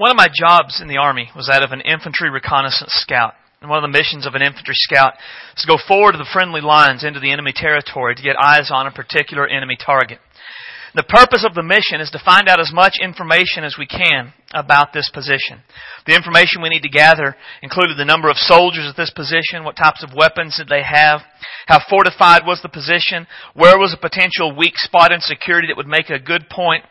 [0.00, 3.34] One of my jobs in the Army was that of an infantry reconnaissance scout.
[3.60, 5.12] And one of the missions of an infantry scout
[5.54, 8.72] is to go forward to the friendly lines into the enemy territory to get eyes
[8.72, 10.16] on a particular enemy target.
[10.96, 14.32] The purpose of the mission is to find out as much information as we can
[14.54, 15.60] about this position.
[16.06, 19.76] The information we need to gather included the number of soldiers at this position, what
[19.76, 21.20] types of weapons did they have,
[21.66, 25.84] how fortified was the position, where was a potential weak spot in security that would
[25.86, 26.88] make a good point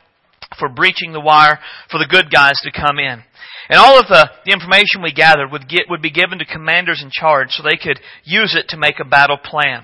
[0.57, 1.59] for breaching the wire
[1.91, 3.23] for the good guys to come in.
[3.69, 7.01] And all of the, the information we gathered would get, would be given to commanders
[7.03, 9.83] in charge so they could use it to make a battle plan.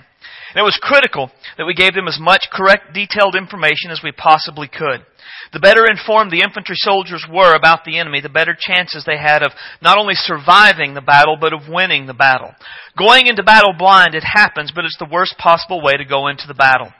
[0.56, 4.14] And it was critical that we gave them as much correct, detailed information as we
[4.14, 5.06] possibly could.
[5.52, 9.44] The better informed the infantry soldiers were about the enemy, the better chances they had
[9.44, 12.56] of not only surviving the battle, but of winning the battle.
[12.98, 16.48] Going into battle blind, it happens, but it's the worst possible way to go into
[16.48, 16.94] the battle.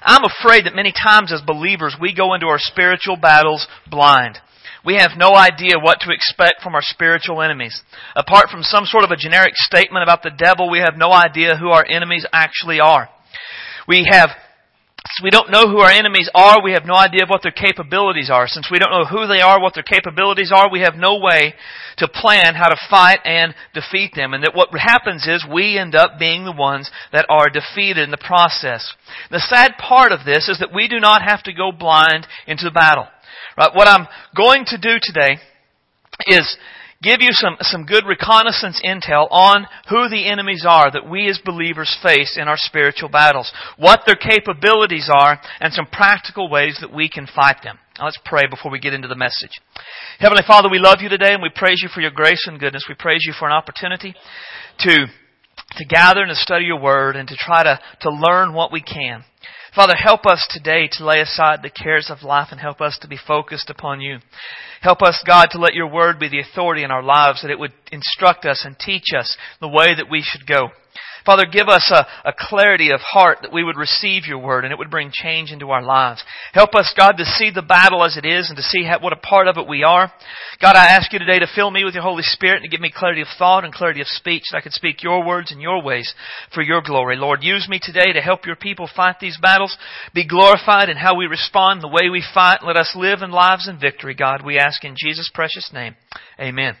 [0.00, 4.38] I'm afraid that many times as believers, we go into our spiritual battles blind.
[4.84, 7.80] We have no idea what to expect from our spiritual enemies.
[8.16, 11.56] Apart from some sort of a generic statement about the devil, we have no idea
[11.56, 13.08] who our enemies actually are.
[13.86, 14.30] We have
[15.22, 18.46] we don't know who our enemies are, we have no idea what their capabilities are.
[18.46, 21.54] Since we don't know who they are, what their capabilities are, we have no way
[21.98, 24.32] to plan how to fight and defeat them.
[24.32, 28.10] And that what happens is we end up being the ones that are defeated in
[28.10, 28.94] the process.
[29.30, 32.64] The sad part of this is that we do not have to go blind into
[32.64, 33.06] the battle.
[33.58, 33.74] Right?
[33.74, 35.38] What I'm going to do today
[36.26, 36.56] is
[37.02, 41.40] give you some, some good reconnaissance intel on who the enemies are that we as
[41.44, 46.94] believers face in our spiritual battles, what their capabilities are, and some practical ways that
[46.94, 47.78] we can fight them.
[47.98, 49.50] Now let's pray before we get into the message.
[50.18, 52.86] Heavenly Father, we love you today and we praise you for your grace and goodness.
[52.88, 54.14] We praise you for an opportunity
[54.80, 55.06] to,
[55.76, 58.80] to gather and to study your word and to try to, to learn what we
[58.80, 59.24] can.
[59.74, 63.08] Father, help us today to lay aside the cares of life and help us to
[63.08, 64.18] be focused upon you.
[64.82, 67.58] Help us, God, to let your word be the authority in our lives, that it
[67.58, 70.68] would instruct us and teach us the way that we should go.
[71.24, 74.72] Father, give us a, a, clarity of heart that we would receive your word and
[74.72, 76.22] it would bring change into our lives.
[76.52, 79.12] Help us, God, to see the battle as it is and to see how, what
[79.12, 80.12] a part of it we are.
[80.60, 82.80] God, I ask you today to fill me with your Holy Spirit and to give
[82.80, 85.60] me clarity of thought and clarity of speech that I could speak your words and
[85.60, 86.12] your ways
[86.52, 87.16] for your glory.
[87.16, 89.76] Lord, use me today to help your people fight these battles.
[90.14, 92.64] Be glorified in how we respond, the way we fight.
[92.64, 94.44] Let us live in lives in victory, God.
[94.44, 95.94] We ask in Jesus' precious name.
[96.40, 96.76] Amen.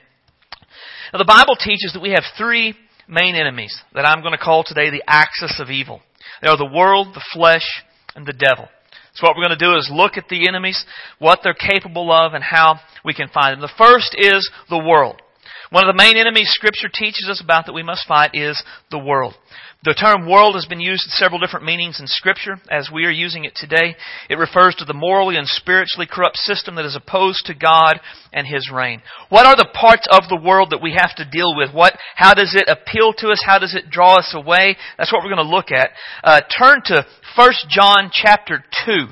[1.12, 2.74] Now the Bible teaches that we have three
[3.08, 6.00] main enemies that I'm going to call today the axis of evil.
[6.40, 7.66] They are the world, the flesh,
[8.14, 8.68] and the devil.
[9.14, 10.84] So what we're going to do is look at the enemies,
[11.18, 13.60] what they're capable of, and how we can find them.
[13.60, 15.20] The first is the world.
[15.72, 18.98] One of the main enemies Scripture teaches us about that we must fight is the
[18.98, 19.34] world.
[19.84, 23.10] The term world has been used in several different meanings in Scripture as we are
[23.10, 23.96] using it today.
[24.28, 27.98] It refers to the morally and spiritually corrupt system that is opposed to God
[28.34, 29.00] and His reign.
[29.30, 31.72] What are the parts of the world that we have to deal with?
[31.72, 33.42] What, how does it appeal to us?
[33.42, 34.76] How does it draw us away?
[34.98, 35.92] That's what we're going to look at.
[36.22, 39.06] Uh, turn to 1 John chapter 2,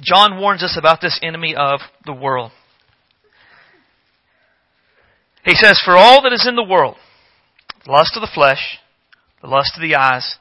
[0.00, 2.52] John warns us about this enemy of the world.
[5.44, 6.96] He says, For all that is in the world,
[7.84, 8.78] the lust of the flesh,
[9.42, 10.36] the lust of the eyes,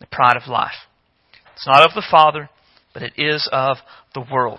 [0.00, 0.72] the pride of life.
[1.54, 2.50] It's not of the Father,
[2.92, 3.76] but it is of
[4.12, 4.58] the world.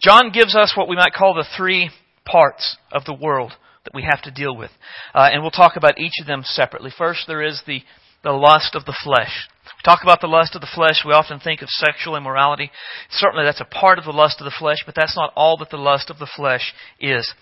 [0.00, 1.90] John gives us what we might call the three
[2.24, 3.52] parts of the world
[3.84, 4.70] that we have to deal with.
[5.14, 6.90] Uh, and we'll talk about each of them separately.
[6.96, 7.82] First, there is the,
[8.22, 11.40] the lust of the flesh We talk about the lust of the flesh, we often
[11.40, 12.70] think of sexual immorality.
[13.10, 15.70] Certainly that's a part of the lust of the flesh, but that's not all that
[15.70, 17.32] the lust of the flesh is.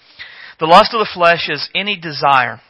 [0.58, 2.60] The lust of the flesh is any desire.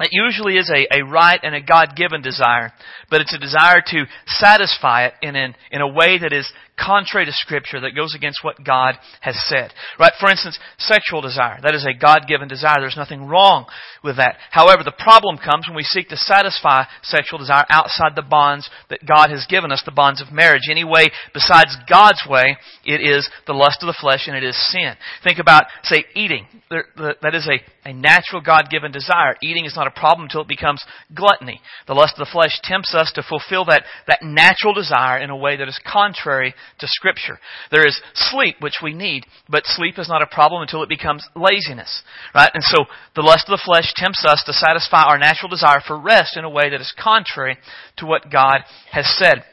[0.00, 2.72] It usually is a, a right and a God-given desire,
[3.10, 7.26] but it's a desire to satisfy it in, an, in a way that is contrary
[7.26, 9.72] to Scripture that goes against what God has said.
[9.98, 10.12] Right?
[10.18, 11.58] For instance, sexual desire.
[11.62, 12.76] That is a God-given desire.
[12.80, 13.66] There's nothing wrong
[14.02, 14.36] with that.
[14.50, 19.06] However, the problem comes when we seek to satisfy sexual desire outside the bonds that
[19.06, 20.62] God has given us, the bonds of marriage.
[20.70, 24.56] Any way besides God's way, it is the lust of the flesh and it is
[24.72, 24.94] sin.
[25.22, 26.46] Think about, say, eating.
[26.70, 29.36] That is a, a natural God-given desire.
[29.42, 30.82] Eating is not a problem until it becomes
[31.14, 31.60] gluttony.
[31.86, 35.36] The lust of the flesh tempts us to fulfill that, that natural desire in a
[35.36, 37.38] way that is contrary to Scripture.
[37.70, 41.26] There is sleep, which we need, but sleep is not a problem until it becomes
[41.34, 42.02] laziness.
[42.34, 42.50] Right?
[42.54, 45.98] And so the lust of the flesh tempts us to satisfy our natural desire for
[45.98, 47.58] rest in a way that is contrary
[47.98, 48.58] to what God
[48.90, 49.44] has said.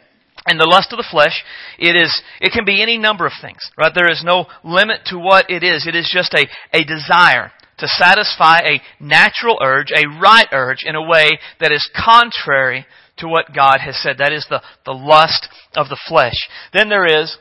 [0.45, 1.44] And the lust of the flesh,
[1.77, 3.91] it is, it can be any number of things, right?
[3.94, 5.85] There is no limit to what it is.
[5.85, 10.95] It is just a, a desire to satisfy a natural urge, a right urge, in
[10.95, 12.85] a way that is contrary
[13.19, 14.18] to what God has said.
[14.18, 16.36] That is the, the lust of the flesh.
[16.74, 17.38] Then there is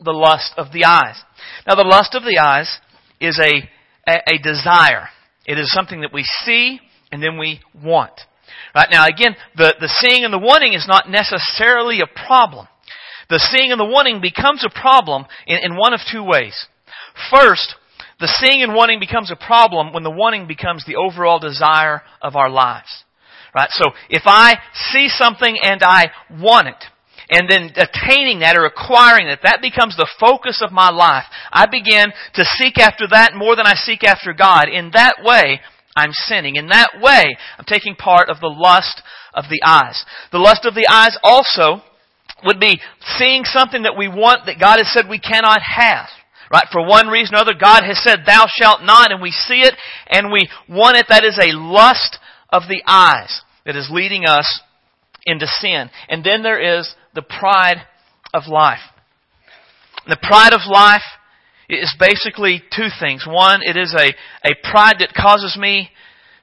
[0.00, 1.22] the lust of the eyes.
[1.66, 2.78] Now the lust of the eyes
[3.20, 3.68] is a,
[4.10, 5.08] a, a desire.
[5.46, 6.80] It is something that we see
[7.10, 8.12] and then we want.
[8.74, 12.68] Right now again, the, the seeing and the wanting is not necessarily a problem.
[13.28, 16.66] The seeing and the wanting becomes a problem in, in one of two ways.
[17.30, 17.74] First,
[18.20, 22.36] the seeing and wanting becomes a problem when the wanting becomes the overall desire of
[22.36, 23.04] our lives.
[23.54, 23.68] Right?
[23.70, 24.56] So if I
[24.92, 26.84] see something and I want it,
[27.28, 31.24] and then attaining that or acquiring it, that becomes the focus of my life.
[31.50, 34.68] I begin to seek after that more than I seek after God.
[34.68, 35.60] In that way,
[35.96, 36.54] I'm sinning.
[36.54, 39.02] In that way, I'm taking part of the lust
[39.34, 40.04] of the eyes.
[40.30, 41.82] The lust of the eyes also
[42.44, 42.80] would be
[43.18, 46.06] seeing something that we want that God has said we cannot have.
[46.52, 46.66] Right?
[46.70, 49.74] For one reason or other, God has said, thou shalt not, and we see it,
[50.06, 51.06] and we want it.
[51.08, 52.18] That is a lust
[52.50, 54.60] of the eyes that is leading us
[55.24, 55.90] into sin.
[56.08, 57.78] And then there is the pride
[58.32, 58.80] of life.
[60.06, 61.02] The pride of life
[61.68, 63.24] is basically two things.
[63.26, 64.14] One, it is a,
[64.48, 65.90] a pride that causes me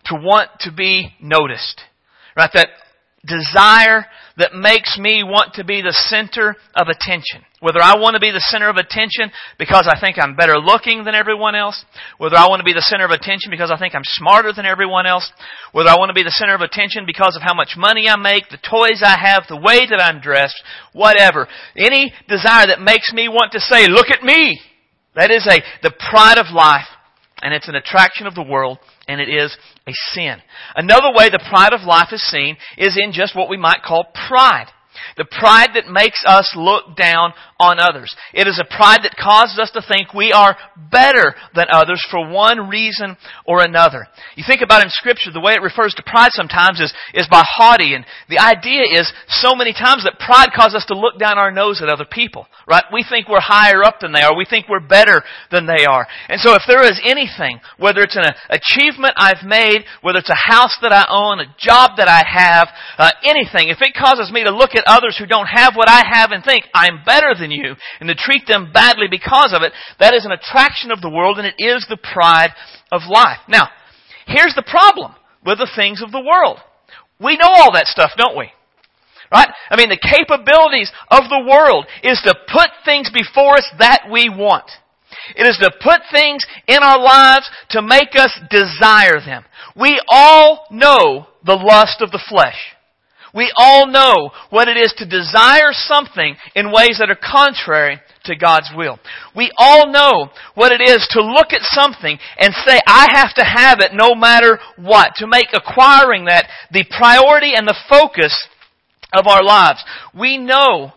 [0.06, 1.82] to want to be noticed.
[2.36, 2.50] Right?
[2.54, 2.70] That
[3.26, 4.06] desire
[4.38, 7.46] that makes me want to be the center of attention.
[7.64, 11.06] Whether I want to be the center of attention because I think I'm better looking
[11.06, 11.80] than everyone else,
[12.18, 14.66] whether I want to be the center of attention because I think I'm smarter than
[14.66, 15.32] everyone else,
[15.72, 18.20] whether I want to be the center of attention because of how much money I
[18.20, 20.60] make, the toys I have, the way that I'm dressed,
[20.92, 21.48] whatever.
[21.78, 24.60] Any desire that makes me want to say, look at me!
[25.16, 26.92] That is a, the pride of life,
[27.42, 29.56] and it's an attraction of the world, and it is
[29.88, 30.36] a sin.
[30.76, 34.12] Another way the pride of life is seen is in just what we might call
[34.28, 34.68] pride.
[35.18, 37.34] The pride that makes us look down
[37.64, 38.14] on others.
[38.34, 40.58] It is a pride that causes us to think we are
[40.92, 43.16] better than others for one reason
[43.48, 44.08] or another.
[44.36, 47.44] You think about in scripture, the way it refers to pride sometimes is, is by
[47.44, 47.96] haughty.
[47.96, 51.52] And the idea is so many times that pride causes us to look down our
[51.52, 52.48] nose at other people.
[52.68, 52.84] Right?
[52.92, 54.36] We think we're higher up than they are.
[54.36, 56.08] We think we're better than they are.
[56.30, 60.52] And so if there is anything, whether it's an achievement I've made, whether it's a
[60.52, 62.68] house that I own, a job that I have,
[62.98, 66.04] uh, anything, if it causes me to look at others who don't have what I
[66.12, 69.74] have and think I'm better than you and to treat them badly because of it,
[70.00, 72.52] that is an attraction of the world and it is the pride
[72.92, 73.40] of life.
[73.48, 73.70] Now,
[74.28, 75.16] here's the problem
[75.46, 76.60] with the things of the world.
[77.20, 78.50] We know all that stuff, don't we?
[79.32, 79.50] Right?
[79.70, 84.30] I mean, the capabilities of the world is to put things before us that we
[84.30, 84.70] want.
[85.36, 89.44] It is to put things in our lives to make us desire them.
[89.76, 92.58] We all know the lust of the flesh.
[93.34, 98.36] We all know what it is to desire something in ways that are contrary to
[98.36, 99.00] God's will.
[99.36, 103.44] We all know what it is to look at something and say, I have to
[103.44, 105.14] have it no matter what.
[105.16, 108.36] To make acquiring that the priority and the focus
[109.14, 109.84] of our lives.
[110.14, 110.94] We know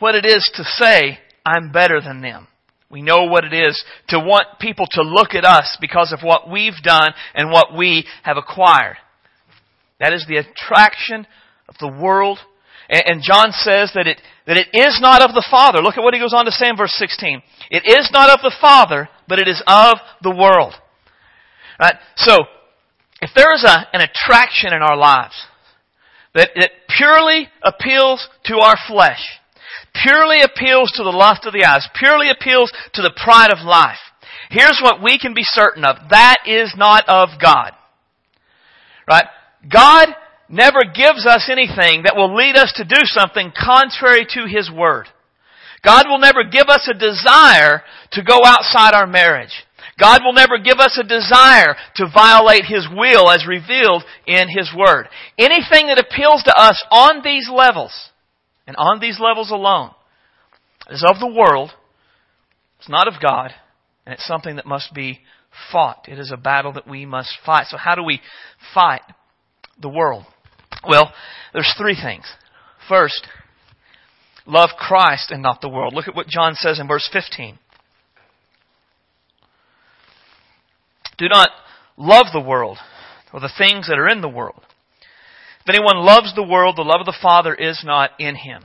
[0.00, 2.48] what it is to say, I'm better than them.
[2.90, 6.50] We know what it is to want people to look at us because of what
[6.50, 8.96] we've done and what we have acquired.
[10.00, 11.26] That is the attraction
[11.70, 12.38] of the world.
[12.90, 15.78] And John says that it, that it is not of the Father.
[15.80, 17.40] Look at what he goes on to say in verse 16.
[17.70, 20.74] It is not of the Father, but it is of the world.
[21.78, 21.94] Right?
[22.16, 22.36] So,
[23.22, 25.34] if there is a, an attraction in our lives
[26.34, 29.22] that, that purely appeals to our flesh,
[30.02, 33.98] purely appeals to the lust of the eyes, purely appeals to the pride of life,
[34.50, 35.96] here's what we can be certain of.
[36.10, 37.72] That is not of God.
[39.06, 39.26] Right?
[39.70, 40.08] God
[40.50, 45.06] never gives us anything that will lead us to do something contrary to His Word.
[45.84, 49.52] God will never give us a desire to go outside our marriage.
[49.98, 54.70] God will never give us a desire to violate His will as revealed in His
[54.76, 55.08] Word.
[55.38, 58.10] Anything that appeals to us on these levels,
[58.66, 59.90] and on these levels alone,
[60.90, 61.70] is of the world,
[62.78, 63.52] it's not of God,
[64.04, 65.20] and it's something that must be
[65.70, 66.06] fought.
[66.08, 67.66] It is a battle that we must fight.
[67.68, 68.20] So how do we
[68.74, 69.02] fight
[69.80, 70.24] the world?
[70.86, 71.12] Well,
[71.52, 72.24] there's three things.
[72.88, 73.26] First,
[74.46, 75.94] love Christ and not the world.
[75.94, 77.58] Look at what John says in verse 15.
[81.18, 81.50] Do not
[81.96, 82.78] love the world
[83.32, 84.62] or the things that are in the world.
[85.62, 88.62] If anyone loves the world, the love of the Father is not in him.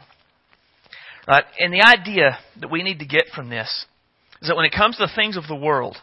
[1.28, 1.44] Right?
[1.60, 3.86] And the idea that we need to get from this
[4.42, 5.98] is that when it comes to the things of the world,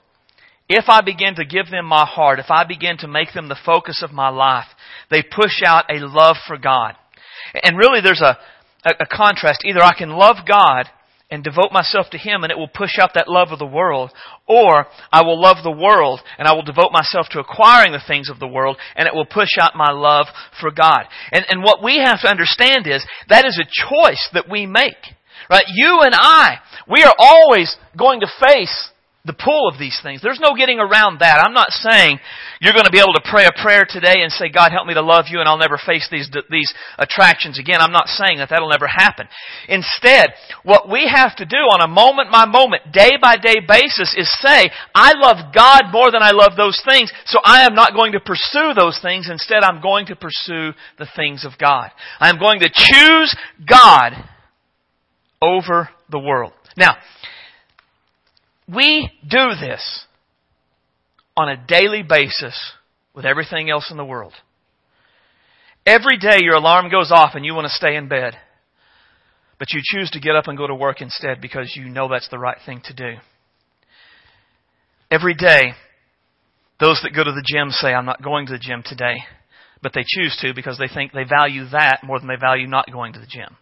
[0.74, 3.58] if I begin to give them my heart, if I begin to make them the
[3.64, 4.66] focus of my life,
[5.10, 6.94] they push out a love for God.
[7.62, 8.38] And really there's a,
[8.84, 9.64] a, a contrast.
[9.64, 10.88] Either I can love God
[11.30, 14.12] and devote myself to Him and it will push out that love of the world.
[14.46, 18.28] Or I will love the world and I will devote myself to acquiring the things
[18.28, 20.26] of the world and it will push out my love
[20.60, 21.04] for God.
[21.32, 25.16] And, and what we have to understand is that is a choice that we make.
[25.50, 25.64] Right?
[25.74, 28.90] You and I, we are always going to face
[29.24, 30.20] the pull of these things.
[30.20, 31.38] There's no getting around that.
[31.38, 32.18] I'm not saying
[32.60, 34.94] you're going to be able to pray a prayer today and say, God, help me
[34.94, 37.78] to love you and I'll never face these, these attractions again.
[37.78, 39.28] I'm not saying that that'll never happen.
[39.68, 44.10] Instead, what we have to do on a moment by moment, day by day basis
[44.18, 47.94] is say, I love God more than I love those things, so I am not
[47.94, 49.30] going to pursue those things.
[49.30, 51.90] Instead, I'm going to pursue the things of God.
[52.18, 53.36] I'm going to choose
[53.70, 54.14] God
[55.40, 56.52] over the world.
[56.76, 56.96] Now,
[58.74, 60.06] we do this
[61.36, 62.72] on a daily basis
[63.14, 64.32] with everything else in the world.
[65.84, 68.34] Every day your alarm goes off and you want to stay in bed.
[69.58, 72.28] But you choose to get up and go to work instead because you know that's
[72.30, 73.14] the right thing to do.
[75.10, 75.72] Every day,
[76.80, 79.16] those that go to the gym say, I'm not going to the gym today.
[79.82, 82.90] But they choose to because they think they value that more than they value not
[82.90, 83.56] going to the gym.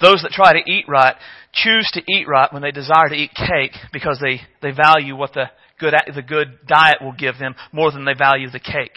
[0.00, 1.14] Those that try to eat right
[1.52, 5.32] choose to eat right when they desire to eat cake because they, they value what
[5.34, 8.96] the good, the good diet will give them more than they value the cake.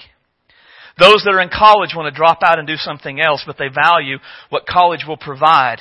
[1.00, 3.68] Those that are in college want to drop out and do something else, but they
[3.68, 4.18] value
[4.50, 5.78] what college will provide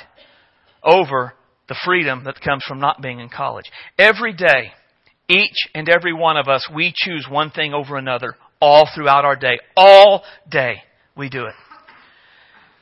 [0.81, 1.33] over
[1.69, 3.65] the freedom that comes from not being in college.
[3.97, 4.71] Every day,
[5.29, 9.35] each and every one of us, we choose one thing over another all throughout our
[9.35, 9.59] day.
[9.77, 10.81] All day,
[11.15, 11.53] we do it.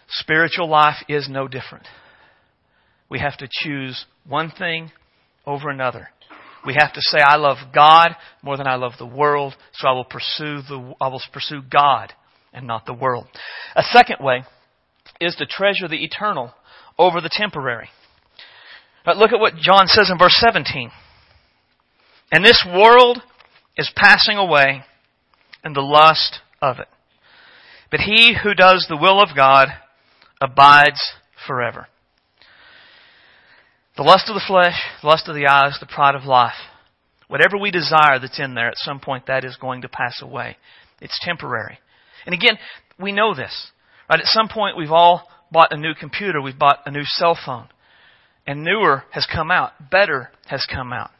[0.09, 1.85] Spiritual life is no different
[3.11, 4.89] we have to choose one thing
[5.45, 6.07] over another.
[6.65, 9.91] We have to say, I love God more than I love the world, so I
[9.91, 12.13] will pursue the, I will pursue God
[12.53, 13.27] and not the world.
[13.75, 14.43] A second way
[15.19, 16.53] is to treasure the eternal
[16.97, 17.89] over the temporary.
[19.03, 20.89] But look at what John says in verse 17.
[22.31, 23.21] And this world
[23.77, 24.83] is passing away
[25.63, 26.87] and the lust of it.
[27.89, 29.67] But he who does the will of God
[30.39, 31.01] abides
[31.45, 31.87] forever.
[33.97, 36.55] The lust of the flesh, the lust of the eyes, the pride of life.
[37.27, 40.57] Whatever we desire that's in there, at some point that is going to pass away.
[41.01, 41.79] It's temporary.
[42.25, 42.57] And again,
[42.99, 43.71] we know this.
[44.09, 44.19] Right?
[44.19, 47.67] At some point we've all bought a new computer, we've bought a new cell phone.
[48.47, 49.71] And newer has come out.
[49.91, 51.11] Better has come out.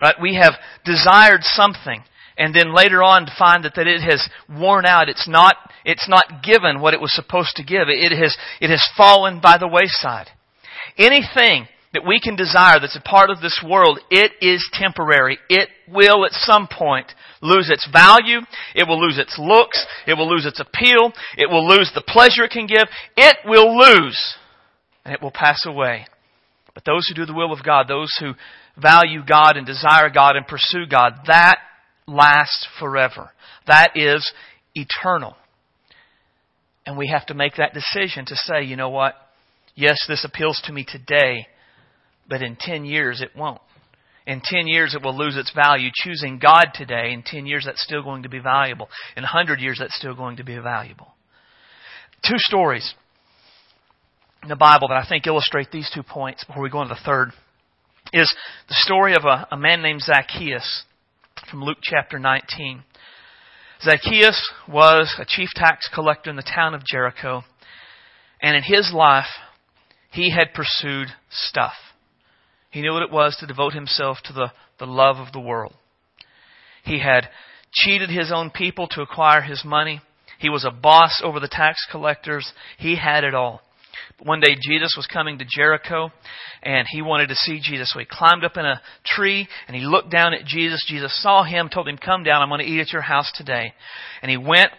[0.00, 0.14] Right?
[0.20, 0.54] We have
[0.84, 2.02] desired something
[2.36, 5.08] and then later on to find that, that it has worn out.
[5.08, 7.88] It's not, it's not given what it was supposed to give.
[7.88, 10.30] It has, it has fallen by the wayside.
[10.98, 15.38] Anything that we can desire that's a part of this world, it is temporary.
[15.48, 18.40] It will at some point lose its value.
[18.74, 19.84] It will lose its looks.
[20.06, 21.12] It will lose its appeal.
[21.36, 22.88] It will lose the pleasure it can give.
[23.16, 24.36] It will lose.
[25.04, 26.06] And it will pass away.
[26.74, 28.32] But those who do the will of God, those who
[28.76, 31.58] value God and desire God and pursue God, that
[32.08, 33.30] lasts forever.
[33.68, 34.32] That is
[34.74, 35.36] eternal.
[36.84, 39.14] And we have to make that decision to say, you know what?
[39.74, 41.46] Yes, this appeals to me today,
[42.28, 43.60] but in 10 years it won't.
[44.26, 45.90] In 10 years it will lose its value.
[45.92, 48.88] Choosing God today, in 10 years that's still going to be valuable.
[49.16, 51.08] In 100 years that's still going to be valuable.
[52.26, 52.94] Two stories
[54.42, 57.00] in the Bible that I think illustrate these two points before we go into the
[57.04, 57.32] third
[58.12, 58.32] is
[58.68, 60.84] the story of a, a man named Zacchaeus
[61.50, 62.84] from Luke chapter 19.
[63.82, 67.42] Zacchaeus was a chief tax collector in the town of Jericho.
[68.40, 69.26] And in his life,
[70.14, 71.72] he had pursued stuff.
[72.70, 75.74] He knew what it was to devote himself to the, the love of the world.
[76.84, 77.28] He had
[77.72, 80.00] cheated his own people to acquire his money.
[80.38, 82.52] He was a boss over the tax collectors.
[82.78, 83.60] He had it all.
[84.22, 86.10] One day Jesus was coming to Jericho
[86.62, 87.90] and he wanted to see Jesus.
[87.92, 90.84] So he climbed up in a tree and he looked down at Jesus.
[90.88, 93.72] Jesus saw him, told him, come down, I'm going to eat at your house today.
[94.22, 94.70] And he went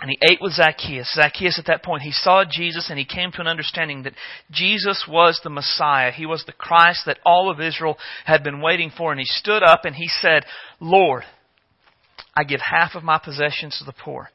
[0.00, 1.12] and he ate with Zacchaeus.
[1.14, 4.14] Zacchaeus at that point, he saw Jesus and he came to an understanding that
[4.50, 6.10] Jesus was the Messiah.
[6.10, 9.12] He was the Christ that all of Israel had been waiting for.
[9.12, 10.44] And he stood up and he said,
[10.80, 11.24] Lord,
[12.34, 14.30] I give half of my possessions to the poor.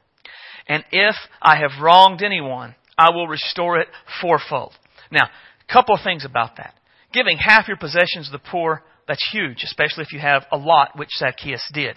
[0.68, 3.88] And if I have wronged anyone, I will restore it
[4.20, 4.72] fourfold.
[5.10, 5.24] Now,
[5.68, 6.74] a couple of things about that.
[7.12, 10.98] Giving half your possessions to the poor that's huge, especially if you have a lot,
[10.98, 11.96] which Zacchaeus did.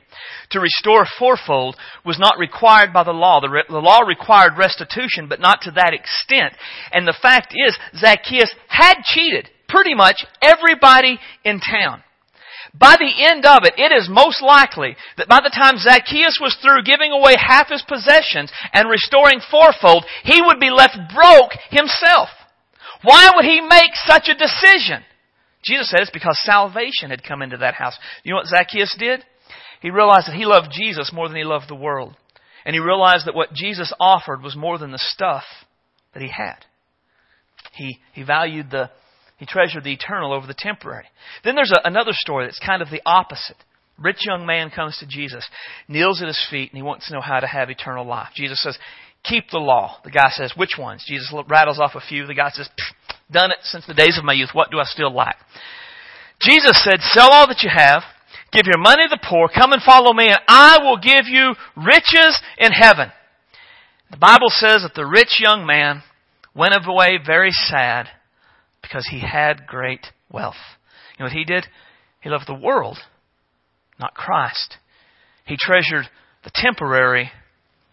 [0.51, 1.75] To restore fourfold
[2.05, 3.41] was not required by the law.
[3.41, 6.53] The, re- the, law required restitution, but not to that extent.
[6.91, 12.03] And the fact is, Zacchaeus had cheated pretty much everybody in town.
[12.77, 16.55] By the end of it, it is most likely that by the time Zacchaeus was
[16.61, 22.29] through giving away half his possessions and restoring fourfold, he would be left broke himself.
[23.01, 25.03] Why would he make such a decision?
[25.63, 27.97] Jesus said it's because salvation had come into that house.
[28.23, 29.23] You know what Zacchaeus did?
[29.81, 32.15] He realized that he loved Jesus more than he loved the world.
[32.65, 35.43] And he realized that what Jesus offered was more than the stuff
[36.13, 36.57] that he had.
[37.73, 38.89] He, he valued the,
[39.37, 41.05] he treasured the eternal over the temporary.
[41.43, 43.55] Then there's a, another story that's kind of the opposite.
[43.97, 45.45] Rich young man comes to Jesus,
[45.87, 48.29] kneels at his feet, and he wants to know how to have eternal life.
[48.33, 48.77] Jesus says,
[49.23, 49.97] Keep the law.
[50.03, 51.03] The guy says, Which ones?
[51.05, 52.25] Jesus rattles off a few.
[52.25, 52.69] The guy says,
[53.31, 54.49] Done it since the days of my youth.
[54.53, 55.37] What do I still lack?
[56.41, 58.03] Jesus said, Sell all that you have,
[58.51, 61.53] give your money to the poor, come and follow me, and I will give you
[61.75, 63.11] riches in heaven.
[64.11, 66.01] The Bible says that the rich young man
[66.55, 68.07] went away very sad
[68.81, 70.55] because he had great wealth.
[71.17, 71.67] You know what he did?
[72.21, 72.97] He loved the world,
[73.99, 74.77] not Christ.
[75.45, 76.09] He treasured
[76.43, 77.31] the temporary,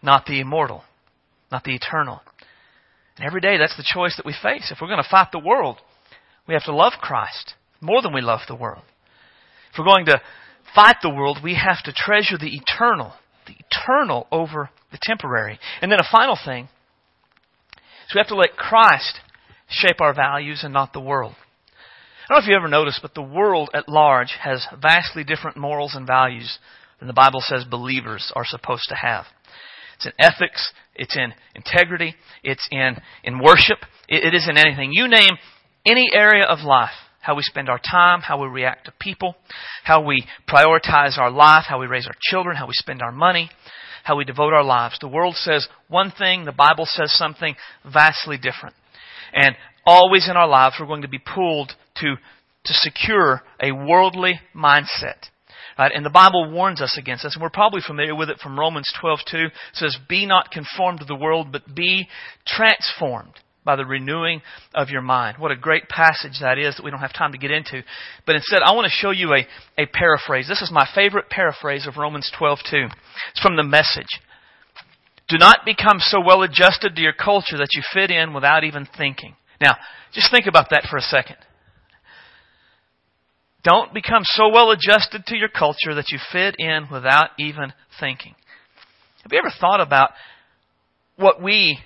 [0.01, 0.83] not the immortal
[1.51, 2.21] not the eternal.
[3.17, 4.71] And every day that's the choice that we face.
[4.71, 5.77] If we're going to fight the world,
[6.47, 8.83] we have to love Christ more than we love the world.
[9.71, 10.21] If we're going to
[10.75, 13.13] fight the world, we have to treasure the eternal,
[13.47, 15.59] the eternal over the temporary.
[15.81, 16.65] And then a final thing
[18.07, 19.19] is we have to let Christ
[19.69, 21.35] shape our values and not the world.
[22.29, 25.57] I don't know if you ever noticed, but the world at large has vastly different
[25.57, 26.59] morals and values
[26.99, 29.25] than the Bible says believers are supposed to have.
[29.97, 30.71] It's in ethics.
[30.95, 32.15] It's in integrity.
[32.43, 33.79] It's in, in worship.
[34.07, 34.91] It, it is in anything.
[34.93, 35.37] You name
[35.85, 36.91] any area of life.
[37.19, 39.35] How we spend our time, how we react to people,
[39.83, 43.49] how we prioritize our life, how we raise our children, how we spend our money,
[44.05, 44.97] how we devote our lives.
[45.01, 48.75] The world says one thing, the Bible says something vastly different.
[49.33, 54.39] And always in our lives, we're going to be pulled to, to secure a worldly
[54.55, 55.27] mindset.
[55.77, 55.91] Right?
[55.93, 58.91] And the Bible warns us against this, and we're probably familiar with it from Romans
[58.99, 59.45] 12:2.
[59.45, 62.09] It says, "Be not conformed to the world, but be
[62.45, 64.41] transformed by the renewing
[64.73, 67.37] of your mind." What a great passage that is that we don't have time to
[67.37, 67.83] get into.
[68.25, 70.47] But instead, I want to show you a, a paraphrase.
[70.47, 72.91] This is my favorite paraphrase of Romans 12:2.
[73.31, 74.19] It's from the Message.
[75.27, 78.85] Do not become so well adjusted to your culture that you fit in without even
[78.85, 79.35] thinking.
[79.61, 79.75] Now,
[80.13, 81.37] just think about that for a second.
[83.67, 88.33] Don't become so well adjusted to your culture that you fit in without even thinking.
[89.23, 90.11] Have you ever thought about
[91.17, 91.77] what we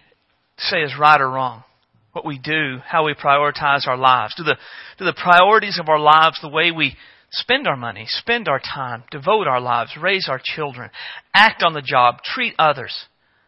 [0.59, 1.63] say is right or wrong?
[2.11, 4.35] What we do, how we prioritize our lives?
[4.37, 4.57] Do the,
[4.99, 6.95] do the priorities of our lives, the way we
[7.31, 10.91] spend our money, spend our time, devote our lives, raise our children,
[11.33, 13.05] act on the job, treat others,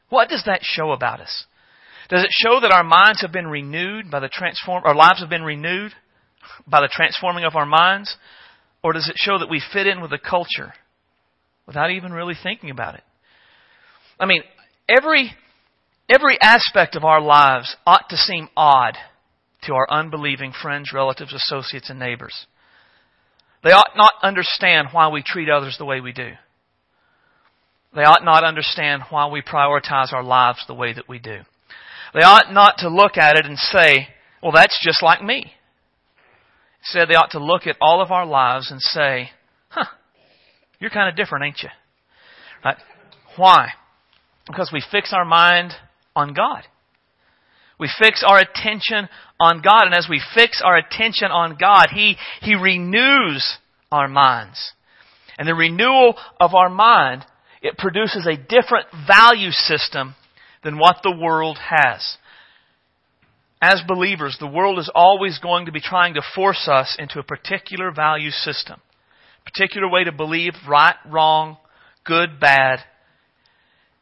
[0.09, 1.45] what does that show about us?
[2.09, 5.29] Does it show that our minds have been renewed by the transform, our lives have
[5.29, 5.91] been renewed
[6.67, 8.15] by the transforming of our minds?
[8.83, 10.73] Or does it show that we fit in with the culture
[11.65, 13.03] without even really thinking about it?
[14.19, 14.43] I mean,
[14.89, 15.31] every,
[16.09, 18.97] every aspect of our lives ought to seem odd
[19.63, 22.45] to our unbelieving friends, relatives, associates, and neighbors.
[23.63, 26.31] They ought not understand why we treat others the way we do.
[27.95, 31.39] They ought not understand why we prioritize our lives the way that we do.
[32.13, 34.07] They ought not to look at it and say,
[34.41, 35.53] well, that's just like me
[36.83, 39.29] said they ought to look at all of our lives and say,
[39.69, 39.85] huh,
[40.79, 41.69] you're kind of different, ain't you?
[42.63, 42.77] Right?
[43.37, 43.69] Why?
[44.47, 45.71] Because we fix our mind
[46.15, 46.63] on God.
[47.79, 49.85] We fix our attention on God.
[49.85, 53.57] And as we fix our attention on God, He, He renews
[53.91, 54.73] our minds.
[55.37, 57.25] And the renewal of our mind,
[57.61, 60.15] it produces a different value system
[60.63, 62.17] than what the world has
[63.63, 67.23] as believers, the world is always going to be trying to force us into a
[67.23, 68.81] particular value system,
[69.45, 71.55] particular way to believe right, wrong,
[72.03, 72.79] good, bad.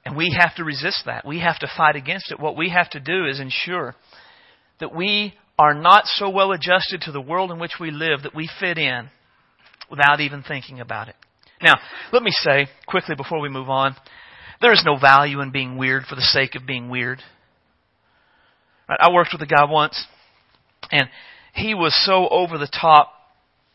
[0.04, 1.28] And we have to resist that.
[1.28, 2.40] We have to fight against it.
[2.40, 3.96] What we have to do is ensure
[4.80, 8.34] that we are not so well adjusted to the world in which we live that
[8.34, 9.10] we fit in
[9.92, 11.16] without even thinking about it.
[11.62, 11.76] Now,
[12.12, 13.96] let me say quickly before we move on,
[14.60, 17.20] there is no value in being weird for the sake of being weird.
[19.00, 20.06] I worked with a guy once,
[20.92, 21.08] and
[21.54, 23.14] he was so over the top.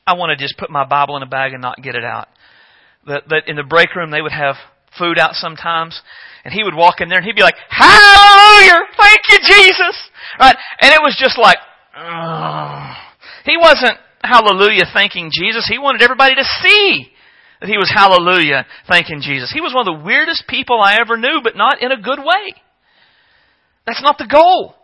[0.06, 2.28] I want to just put my Bible in a bag and not get it out.
[3.06, 4.56] That that in the break room they would have
[4.98, 6.00] food out sometimes,
[6.44, 8.86] and he would walk in there and he'd be like, "Hallelujah!
[8.96, 9.96] Thank you, Jesus!"
[10.38, 10.56] Right?
[10.80, 11.58] And it was just like,
[11.96, 12.96] Ugh.
[13.44, 15.66] he wasn't hallelujah thanking Jesus.
[15.68, 17.08] He wanted everybody to see
[17.60, 19.50] that he was hallelujah thanking Jesus.
[19.52, 22.18] He was one of the weirdest people I ever knew, but not in a good
[22.18, 22.54] way.
[23.86, 24.74] That's not the goal.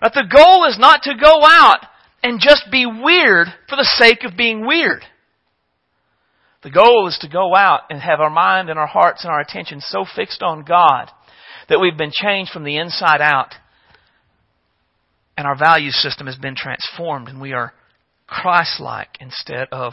[0.00, 1.86] That the goal is not to go out
[2.22, 5.02] and just be weird for the sake of being weird.
[6.62, 9.40] The goal is to go out and have our mind and our hearts and our
[9.40, 11.10] attention so fixed on God
[11.68, 13.54] that we've been changed from the inside out
[15.36, 17.72] and our value system has been transformed and we are
[18.26, 19.92] Christ-like instead of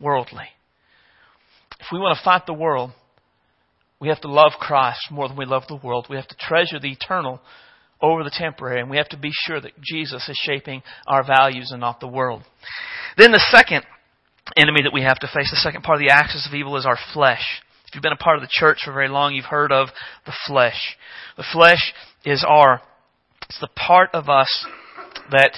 [0.00, 0.46] worldly.
[1.80, 2.92] If we want to fight the world,
[3.98, 6.06] we have to love Christ more than we love the world.
[6.08, 7.40] We have to treasure the eternal
[8.00, 11.70] over the temporary, and we have to be sure that Jesus is shaping our values
[11.70, 12.42] and not the world.
[13.16, 13.84] Then the second
[14.56, 16.86] enemy that we have to face, the second part of the axis of evil is
[16.86, 17.42] our flesh.
[17.86, 19.88] If you've been a part of the church for very long, you've heard of
[20.26, 20.96] the flesh.
[21.36, 21.92] The flesh
[22.24, 22.82] is our,
[23.48, 24.66] it's the part of us
[25.30, 25.52] that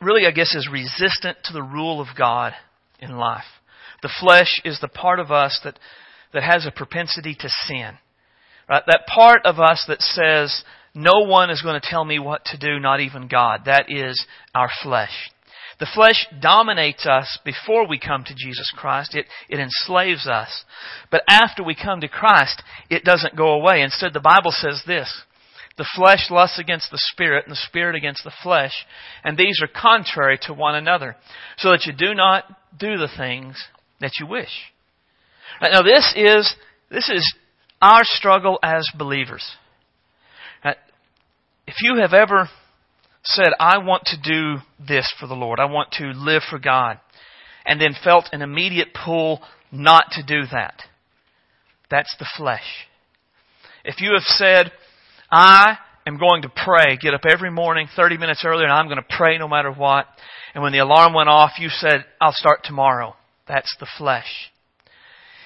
[0.00, 2.54] really, I guess, is resistant to the rule of God
[2.98, 3.44] in life.
[4.02, 5.78] The flesh is the part of us that,
[6.32, 7.98] that has a propensity to sin.
[8.68, 8.82] Right?
[8.86, 10.64] That part of us that says,
[10.96, 13.62] no one is going to tell me what to do, not even God.
[13.66, 15.30] That is our flesh.
[15.78, 19.14] The flesh dominates us before we come to Jesus Christ.
[19.14, 20.64] It, it enslaves us.
[21.10, 23.82] But after we come to Christ, it doesn't go away.
[23.82, 25.22] Instead, the Bible says this.
[25.76, 28.72] The flesh lusts against the spirit, and the spirit against the flesh,
[29.22, 31.16] and these are contrary to one another,
[31.58, 32.44] so that you do not
[32.78, 33.62] do the things
[34.00, 34.48] that you wish.
[35.60, 36.54] Now, this is
[36.90, 37.34] this is
[37.82, 39.44] our struggle as believers.
[41.66, 42.48] If you have ever
[43.24, 45.58] said, I want to do this for the Lord.
[45.58, 47.00] I want to live for God.
[47.64, 49.40] And then felt an immediate pull
[49.72, 50.82] not to do that.
[51.90, 52.86] That's the flesh.
[53.84, 54.70] If you have said,
[55.30, 55.76] I
[56.06, 59.16] am going to pray, get up every morning 30 minutes earlier and I'm going to
[59.16, 60.06] pray no matter what.
[60.54, 63.14] And when the alarm went off, you said, I'll start tomorrow.
[63.48, 64.50] That's the flesh.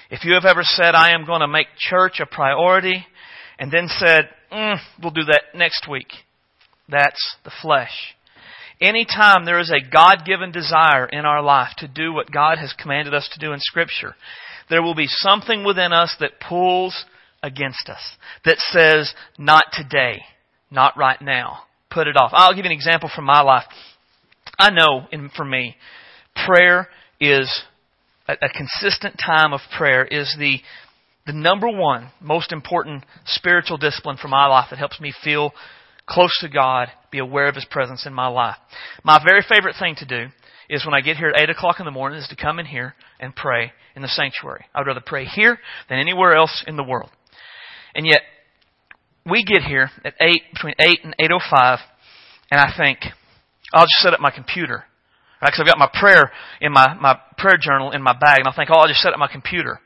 [0.09, 3.05] If you have ever said, I am going to make church a priority,
[3.61, 6.07] and then said, mm, we'll do that next week,
[6.89, 8.15] that's the flesh.
[8.81, 12.73] Anytime there is a God given desire in our life to do what God has
[12.73, 14.15] commanded us to do in Scripture,
[14.71, 17.05] there will be something within us that pulls
[17.43, 18.01] against us,
[18.45, 20.23] that says, not today,
[20.71, 21.59] not right now,
[21.91, 22.31] put it off.
[22.33, 23.65] I'll give you an example from my life.
[24.57, 25.75] I know, in, for me,
[26.47, 26.87] prayer
[27.19, 27.63] is
[28.27, 30.59] a consistent time of prayer is the
[31.25, 35.51] the number one most important spiritual discipline for my life that helps me feel
[36.07, 38.57] close to God, be aware of His presence in my life.
[39.03, 40.27] My very favorite thing to do
[40.69, 42.65] is when I get here at 8 o'clock in the morning is to come in
[42.65, 44.65] here and pray in the sanctuary.
[44.73, 47.09] I would rather pray here than anywhere else in the world.
[47.93, 48.21] And yet,
[49.29, 51.77] we get here at 8, between 8 and 8.05,
[52.49, 52.99] and I think,
[53.73, 54.85] I'll just set up my computer.
[55.41, 55.51] Right?
[55.51, 58.55] Because I've got my prayer in my, my prayer journal in my bag, and I
[58.55, 59.79] think, oh, I'll just set up my computer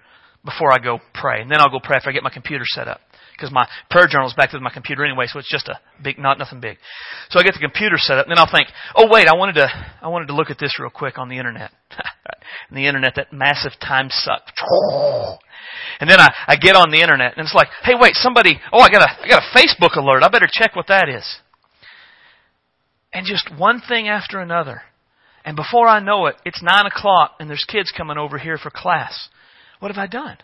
[0.45, 1.41] before I go pray.
[1.41, 3.01] And then I'll go pray after I get my computer set up
[3.35, 6.17] because my prayer journal is back to my computer anyway, so it's just a big,
[6.17, 6.77] not nothing big.
[7.29, 9.55] So I get the computer set up, and then I'll think, oh wait, I wanted
[9.55, 9.67] to,
[10.01, 11.71] I wanted to look at this real quick on the internet.
[12.69, 14.43] and the internet, that massive time suck.
[15.99, 18.79] And then I, I get on the internet, and it's like, hey wait, somebody, oh
[18.79, 20.23] I got a, I got a Facebook alert.
[20.23, 21.25] I better check what that is.
[23.13, 24.81] And just one thing after another.
[25.45, 28.69] And before I know it, it's nine o'clock, and there's kids coming over here for
[28.69, 29.29] class.
[29.79, 30.37] What have I done?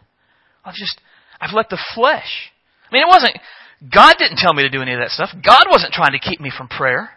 [0.63, 0.99] I've just,
[1.39, 2.51] I've let the flesh
[2.91, 3.37] I mean, it wasn't,
[3.93, 5.29] God didn't tell me to do any of that stuff.
[5.33, 7.09] God wasn't trying to keep me from prayer.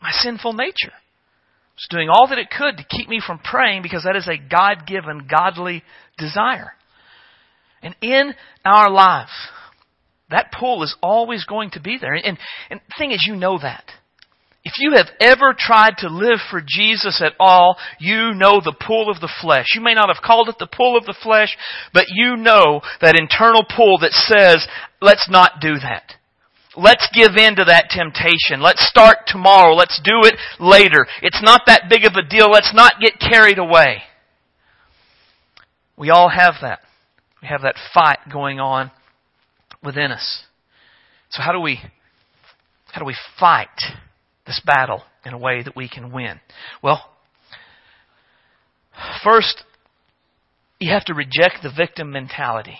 [0.00, 0.92] My sinful nature
[1.76, 4.38] was doing all that it could to keep me from praying because that is a
[4.38, 5.82] God given, godly
[6.16, 6.72] desire.
[7.82, 9.30] And in our lives,
[10.30, 12.14] that pull is always going to be there.
[12.14, 12.38] And,
[12.70, 13.84] and the thing is, you know that.
[14.78, 19.10] If you have ever tried to live for Jesus at all, you know the pull
[19.10, 19.66] of the flesh.
[19.74, 21.56] You may not have called it the pull of the flesh,
[21.92, 24.68] but you know that internal pull that says,
[25.02, 26.14] let's not do that.
[26.76, 28.60] Let's give in to that temptation.
[28.62, 29.74] Let's start tomorrow.
[29.74, 31.06] Let's do it later.
[31.22, 32.48] It's not that big of a deal.
[32.48, 34.02] Let's not get carried away.
[35.96, 36.78] We all have that.
[37.42, 38.92] We have that fight going on
[39.82, 40.44] within us.
[41.30, 41.80] So how do we,
[42.92, 44.06] how do we fight?
[44.48, 46.40] This battle in a way that we can win?
[46.82, 47.04] Well,
[49.22, 49.62] first,
[50.80, 52.78] you have to reject the victim mentality.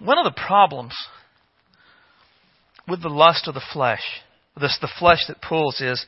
[0.00, 0.94] One of the problems
[2.88, 4.02] with the lust of the flesh,
[4.58, 6.06] this the flesh that pulls, is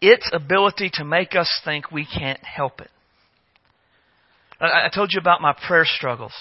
[0.00, 2.90] its ability to make us think we can't help it.
[4.58, 6.32] I, I told you about my prayer struggles.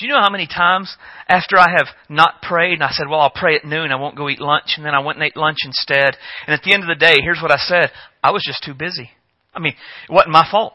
[0.00, 0.96] Do you know how many times
[1.28, 4.16] after I have not prayed and I said, well, I'll pray at noon, I won't
[4.16, 6.16] go eat lunch, and then I went and ate lunch instead.
[6.46, 7.92] And at the end of the day, here's what I said.
[8.24, 9.10] I was just too busy.
[9.54, 9.74] I mean,
[10.08, 10.72] it wasn't my fault.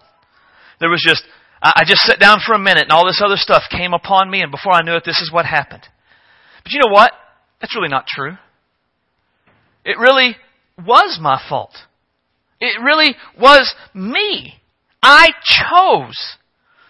[0.80, 1.24] There was just,
[1.60, 4.42] I just sat down for a minute and all this other stuff came upon me
[4.42, 5.88] and before I knew it, this is what happened.
[6.64, 7.12] But you know what?
[7.62, 8.38] That's really not true.
[9.84, 10.36] It really
[10.78, 11.74] was my fault.
[12.60, 14.62] It really was me.
[15.02, 16.38] I chose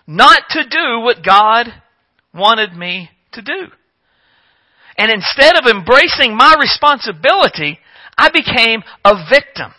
[0.05, 1.67] not to do what God
[2.35, 3.67] wanted me to do.
[4.97, 7.79] And instead of embracing my responsibility,
[8.17, 9.73] I became a victim.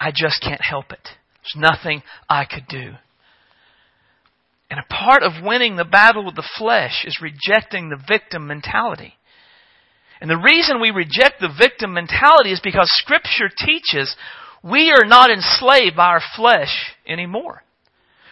[0.00, 1.08] I just can't help it.
[1.42, 2.92] There's nothing I could do.
[4.70, 9.14] And a part of winning the battle with the flesh is rejecting the victim mentality.
[10.20, 14.14] And the reason we reject the victim mentality is because Scripture teaches
[14.62, 17.62] we are not enslaved by our flesh anymore.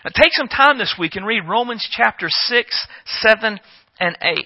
[0.09, 2.87] Now take some time this week and read Romans chapter 6,
[3.21, 3.61] 7,
[4.01, 4.39] and 8.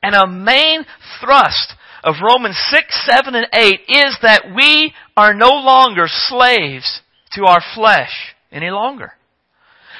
[0.00, 0.84] And a main
[1.20, 1.74] thrust
[2.04, 7.00] of Romans 6, 7, and 8 is that we are no longer slaves
[7.32, 9.14] to our flesh any longer.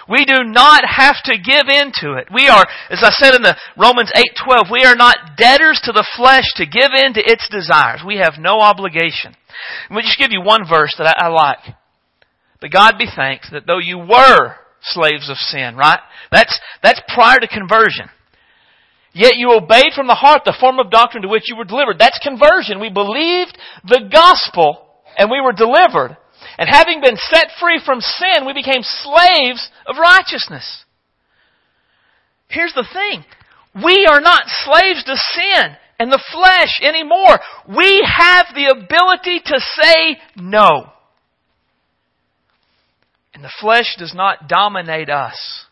[0.09, 2.29] We do not have to give in to it.
[2.33, 6.07] We are, as I said in the Romans 8:12, we are not debtors to the
[6.17, 8.03] flesh to give in to its desires.
[8.07, 9.37] We have no obligation.
[9.91, 11.75] Let me just give you one verse that I, I like.
[12.61, 16.01] But God be thanked that though you were slaves of sin, right?
[16.33, 18.11] That's, that's prior to conversion.
[19.13, 21.99] Yet you obeyed from the heart the form of doctrine to which you were delivered.
[21.99, 22.81] That's conversion.
[22.81, 26.17] We believed the gospel and we were delivered.
[26.59, 30.85] And having been set free from sin, we became slaves of righteousness.
[32.49, 33.25] Here's the thing.
[33.85, 37.39] We are not slaves to sin and the flesh anymore.
[37.69, 40.93] We have the ability to say no.
[43.39, 45.67] And the flesh does not dominate us.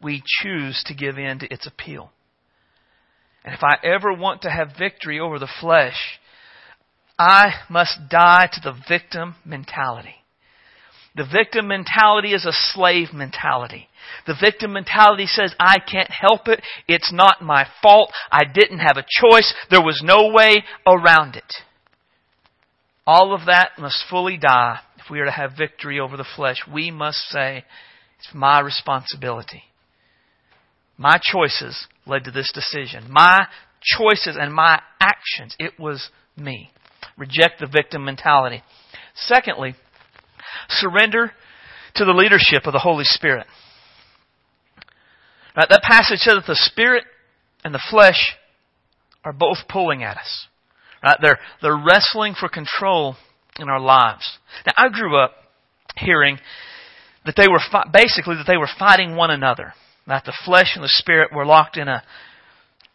[0.00, 2.12] We choose to give in to its appeal.
[3.44, 6.20] And if I ever want to have victory over the flesh,
[7.18, 10.14] I must die to the victim mentality.
[11.16, 13.88] The victim mentality is a slave mentality.
[14.28, 16.62] The victim mentality says, I can't help it.
[16.86, 18.12] It's not my fault.
[18.30, 19.52] I didn't have a choice.
[19.70, 21.52] There was no way around it.
[23.06, 26.58] All of that must fully die if we are to have victory over the flesh.
[26.72, 27.64] We must say,
[28.18, 29.64] it's my responsibility.
[30.96, 33.06] My choices led to this decision.
[33.10, 33.46] My
[33.82, 36.70] choices and my actions, it was me.
[37.16, 38.62] Reject the victim mentality.
[39.16, 39.74] Secondly,
[40.68, 41.32] surrender
[41.96, 43.46] to the leadership of the Holy Spirit.
[45.56, 47.04] Right, that passage says that the Spirit
[47.64, 48.36] and the flesh
[49.24, 50.46] are both pulling at us.
[51.02, 51.16] Right?
[51.20, 53.16] They're, they're wrestling for control
[53.58, 54.38] in our lives.
[54.66, 55.32] Now, I grew up
[55.96, 56.38] hearing
[57.26, 59.74] that they were fi- basically that they were fighting one another.
[60.06, 62.02] That the flesh and the spirit were locked in a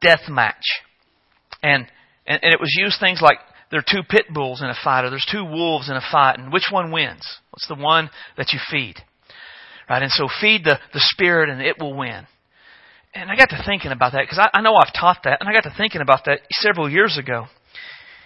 [0.01, 0.63] death match.
[1.63, 1.85] And,
[2.25, 3.39] and, and it was used things like
[3.71, 6.39] there are two pit bulls in a fight, or there's two wolves in a fight,
[6.39, 7.25] and which one wins?
[7.51, 8.95] What's the one that you feed?
[9.89, 10.01] Right?
[10.01, 12.27] And so feed the, the spirit and it will win.
[13.13, 15.49] And I got to thinking about that because I, I know I've taught that, and
[15.49, 17.47] I got to thinking about that several years ago.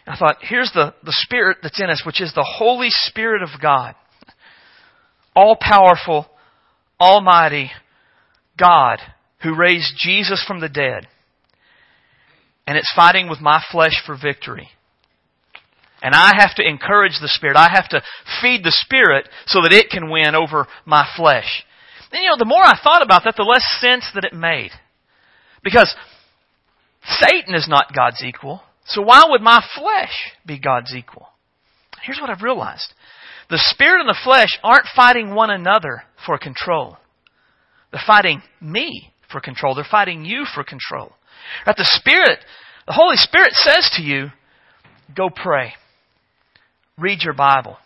[0.08, 3.62] I thought, here's the, the spirit that's in us, which is the Holy Spirit of
[3.62, 3.96] God.
[5.36, 6.28] All powerful,
[7.00, 7.72] almighty
[8.58, 9.00] God
[9.44, 11.08] who raised Jesus from the dead.
[12.68, 14.70] And it's fighting with my flesh for victory.
[16.02, 17.58] And I have to encourage the Spirit.
[17.58, 18.02] I have to
[18.42, 21.64] feed the Spirit so that it can win over my flesh.
[22.12, 24.72] And you know, the more I thought about that, the less sense that it made.
[25.64, 25.94] Because
[27.04, 28.62] Satan is not God's equal.
[28.92, 31.28] So why would my flesh be God's equal?
[32.04, 32.94] Here's what I've realized.
[33.50, 36.98] The Spirit and the flesh aren't fighting one another for control.
[37.92, 39.76] They're fighting me for control.
[39.76, 41.14] They're fighting you for control.
[41.66, 41.76] Right?
[41.76, 42.40] The Spirit,
[42.88, 44.28] the Holy Spirit says to you,
[45.16, 45.74] go pray.
[46.98, 47.78] Read your Bible.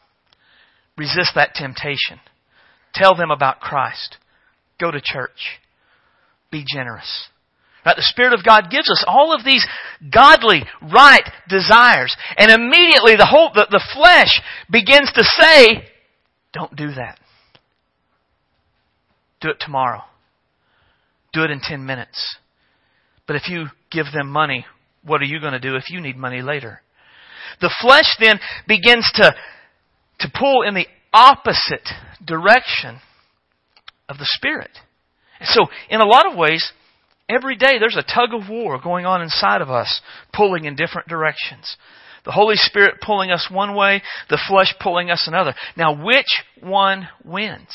[0.98, 2.20] Resist that temptation.
[2.94, 4.18] Tell them about Christ.
[4.80, 5.60] Go to church.
[6.52, 7.30] Be generous.
[7.86, 7.95] Right?
[7.95, 9.65] The Spirit of God gives us all of these
[10.12, 12.15] godly, right desires.
[12.38, 15.86] And immediately the whole, the, the flesh begins to say,
[16.52, 17.19] don't do that.
[19.41, 20.02] Do it tomorrow.
[21.34, 22.38] Do it in 10 minutes.
[23.28, 24.65] But if you give them money,
[25.04, 26.82] what are you going to do if you need money later?
[27.62, 29.36] The flesh then begins to,
[30.19, 31.88] to pull in the opposite
[32.26, 33.00] direction
[34.10, 34.71] of the Spirit.
[35.39, 36.71] And so, in a lot of ways,
[37.30, 40.02] every day there's a tug of war going on inside of us,
[40.34, 41.78] pulling in different directions.
[42.26, 45.54] The Holy Spirit pulling us one way, the flesh pulling us another.
[45.78, 47.70] Now, which one wins?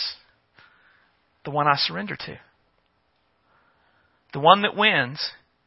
[1.44, 2.38] The one I surrender to.
[4.32, 5.20] The one that wins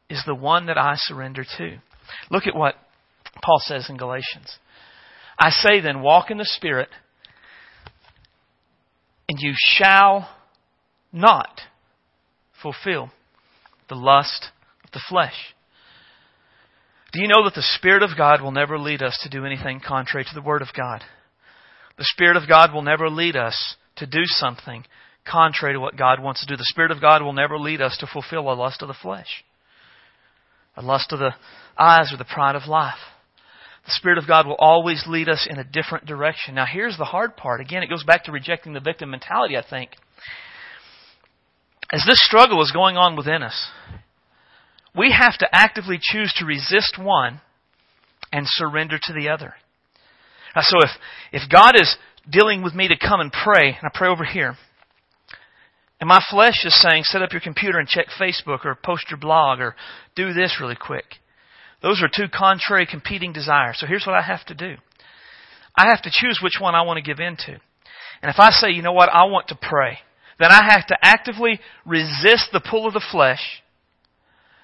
[0.10, 1.78] is the one that I surrender to.
[2.30, 2.76] Look at what
[3.42, 4.58] Paul says in Galatians.
[5.40, 6.90] I say then, walk in the Spirit,
[9.28, 10.30] and you shall
[11.12, 11.62] not
[12.62, 13.10] fulfill
[13.94, 14.48] the lust
[14.84, 15.56] of the flesh.
[17.12, 19.82] Do you know that the Spirit of God will never lead us to do anything
[19.86, 21.04] contrary to the Word of God?
[21.98, 24.84] The Spirit of God will never lead us to do something
[25.30, 26.58] contrary to what God wants to do.
[26.58, 29.44] The Spirit of God will never lead us to fulfill a lust of the flesh.
[30.76, 31.34] a lust of the
[31.78, 33.00] eyes, or the pride of life.
[33.86, 36.56] The Spirit of God will always lead us in a different direction.
[36.56, 37.62] Now, here's the hard part.
[37.62, 39.92] Again, it goes back to rejecting the victim mentality, I think.
[41.94, 43.70] As this struggle is going on within us,
[44.98, 47.40] we have to actively choose to resist one
[48.32, 49.54] and surrender to the other.
[50.56, 50.90] Now, so if,
[51.32, 51.96] if God is
[52.28, 54.56] dealing with me to come and pray, and I pray over here,
[56.02, 59.20] and my flesh is saying, set up your computer and check Facebook or post your
[59.20, 59.76] blog or
[60.16, 61.06] do this really quick.
[61.84, 63.78] Those are two contrary competing desires.
[63.80, 64.78] So here's what I have to do.
[65.78, 67.52] I have to choose which one I want to give in to.
[67.52, 70.00] And if I say, you know what, I want to pray,
[70.40, 73.62] then I have to actively resist the pull of the flesh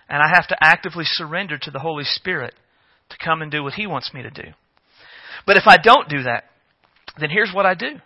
[0.10, 2.54] and I have to actively surrender to the Holy Spirit
[3.10, 4.50] to come and do what He wants me to do.
[5.46, 6.46] But if I don't do that,
[7.20, 8.00] then here's what I do.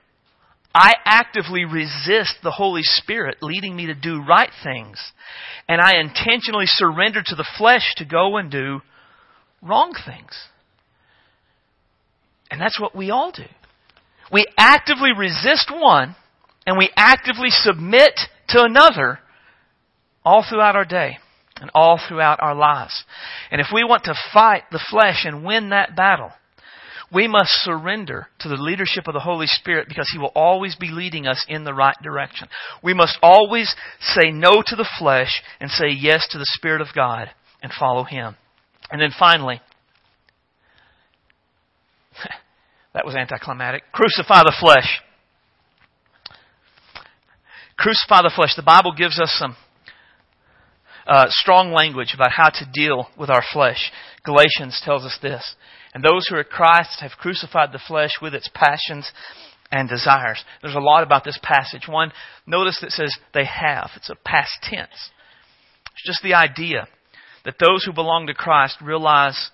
[0.76, 5.00] I actively resist the Holy Spirit leading me to do right things.
[5.68, 8.82] And I intentionally surrender to the flesh to go and do
[9.62, 10.32] wrong things.
[12.50, 13.46] And that's what we all do.
[14.32, 16.16] We actively resist one
[16.66, 19.20] and we actively submit to another
[20.24, 21.18] all throughout our day
[21.58, 23.04] and all throughout our lives.
[23.52, 26.32] And if we want to fight the flesh and win that battle,
[27.14, 30.90] we must surrender to the leadership of the Holy Spirit because He will always be
[30.90, 32.48] leading us in the right direction.
[32.82, 36.88] We must always say no to the flesh and say yes to the Spirit of
[36.96, 37.30] God
[37.62, 38.36] and follow Him.
[38.90, 39.62] And then finally,
[42.94, 43.84] that was anticlimactic.
[43.92, 45.02] Crucify the flesh.
[47.78, 48.56] Crucify the flesh.
[48.56, 49.56] The Bible gives us some
[51.08, 53.92] uh, strong language about how to deal with our flesh.
[54.26, 55.56] Galatians tells us this.
[55.94, 59.12] And those who are Christ have crucified the flesh with its passions
[59.72, 60.44] and desires.
[60.62, 61.88] There's a lot about this passage.
[61.88, 62.12] One,
[62.46, 63.90] notice that says they have.
[63.96, 64.90] It's a past tense.
[65.94, 66.88] It's just the idea
[67.46, 69.52] that those who belong to Christ realize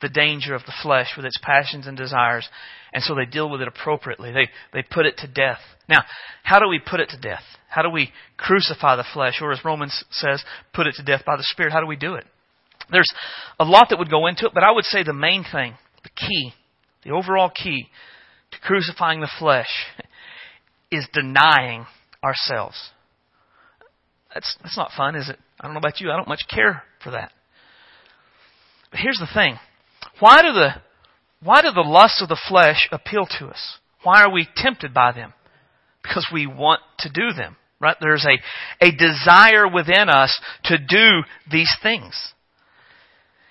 [0.00, 2.48] the danger of the flesh with its passions and desires,
[2.92, 4.32] and so they deal with it appropriately.
[4.32, 5.60] They, they put it to death.
[5.88, 6.02] Now,
[6.42, 7.42] how do we put it to death?
[7.68, 9.38] How do we crucify the flesh?
[9.40, 10.42] Or as Romans says,
[10.74, 11.72] put it to death by the Spirit.
[11.72, 12.24] How do we do it?
[12.90, 13.10] There's
[13.58, 16.10] a lot that would go into it, but I would say the main thing, the
[16.10, 16.52] key,
[17.04, 17.86] the overall key
[18.50, 19.70] to crucifying the flesh
[20.90, 21.86] is denying
[22.24, 22.90] ourselves.
[24.34, 25.38] That's, that's not fun, is it?
[25.60, 26.10] I don't know about you.
[26.10, 27.32] I don't much care for that.
[28.90, 29.56] But here's the thing.
[30.18, 30.70] Why do the,
[31.42, 33.78] why do the lusts of the flesh appeal to us?
[34.02, 35.32] Why are we tempted by them?
[36.02, 37.96] Because we want to do them, right?
[38.00, 42.32] There's a, a desire within us to do these things.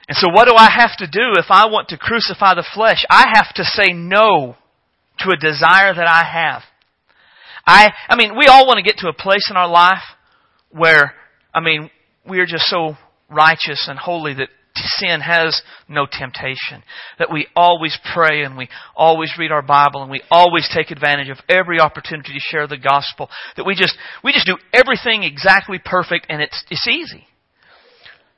[0.07, 3.05] And so what do I have to do if I want to crucify the flesh?
[3.09, 4.55] I have to say no
[5.19, 6.63] to a desire that I have.
[7.65, 10.01] I, I mean, we all want to get to a place in our life
[10.71, 11.13] where,
[11.53, 11.91] I mean,
[12.27, 12.95] we are just so
[13.29, 16.83] righteous and holy that sin has no temptation.
[17.17, 21.29] That we always pray and we always read our Bible and we always take advantage
[21.29, 23.29] of every opportunity to share the gospel.
[23.57, 27.25] That we just, we just do everything exactly perfect and it's, it's easy.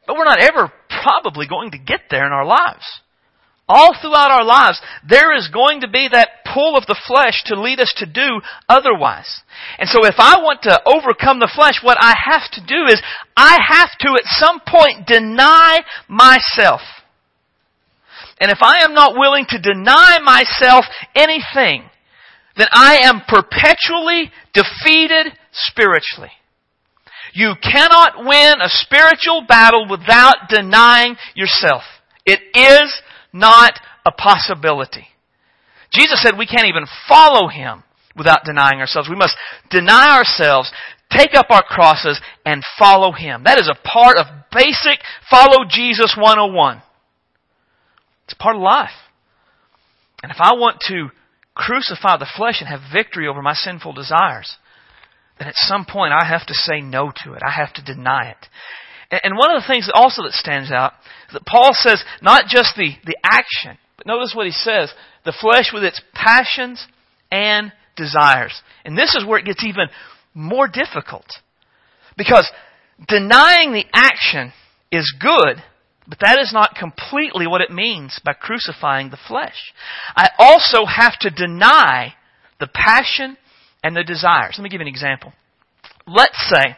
[0.07, 0.71] But we're not ever
[1.03, 2.85] probably going to get there in our lives.
[3.73, 7.55] All throughout our lives, there is going to be that pull of the flesh to
[7.61, 9.41] lead us to do otherwise.
[9.79, 13.01] And so if I want to overcome the flesh, what I have to do is
[13.37, 15.79] I have to at some point deny
[16.09, 16.81] myself.
[18.41, 20.83] And if I am not willing to deny myself
[21.15, 21.89] anything,
[22.57, 26.31] then I am perpetually defeated spiritually.
[27.31, 31.83] You cannot win a spiritual battle without denying yourself.
[32.25, 33.01] It is
[33.33, 35.07] not a possibility.
[35.93, 37.83] Jesus said we can't even follow Him
[38.15, 39.09] without denying ourselves.
[39.09, 39.35] We must
[39.69, 40.71] deny ourselves,
[41.11, 43.43] take up our crosses, and follow Him.
[43.45, 46.81] That is a part of basic follow Jesus 101.
[48.25, 48.89] It's part of life.
[50.23, 51.09] And if I want to
[51.53, 54.57] crucify the flesh and have victory over my sinful desires,
[55.39, 57.41] then at some point I have to say no to it.
[57.45, 58.47] I have to deny it.
[59.11, 60.93] And one of the things also that stands out
[61.27, 64.91] is that Paul says not just the, the action, but notice what he says
[65.25, 66.87] the flesh with its passions
[67.31, 68.59] and desires.
[68.85, 69.87] And this is where it gets even
[70.33, 71.25] more difficult.
[72.17, 72.49] Because
[73.07, 74.53] denying the action
[74.91, 75.61] is good,
[76.07, 79.73] but that is not completely what it means by crucifying the flesh.
[80.15, 82.13] I also have to deny
[82.59, 83.37] the passion
[83.83, 84.55] and the desires.
[84.57, 85.33] Let me give you an example.
[86.07, 86.75] Let's say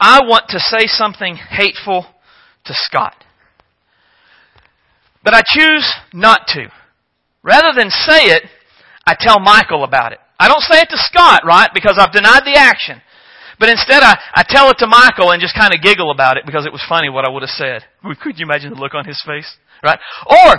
[0.00, 2.06] I want to say something hateful
[2.64, 3.24] to Scott.
[5.24, 6.68] But I choose not to.
[7.42, 8.42] Rather than say it,
[9.06, 10.18] I tell Michael about it.
[10.38, 11.68] I don't say it to Scott, right?
[11.74, 13.02] Because I've denied the action.
[13.58, 16.46] But instead I, I tell it to Michael and just kind of giggle about it
[16.46, 17.82] because it was funny what I would have said.
[18.22, 19.50] Could you imagine the look on his face?
[19.82, 19.98] Right?
[20.26, 20.50] Or,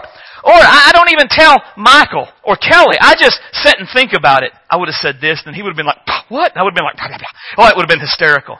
[0.43, 2.95] or I don't even tell Michael or Kelly.
[2.99, 4.51] I just sit and think about it.
[4.69, 6.55] I would have said this, and he would have been like, what?
[6.55, 7.65] I would have been like, blah, blah, blah.
[7.65, 8.59] oh, it would have been hysterical.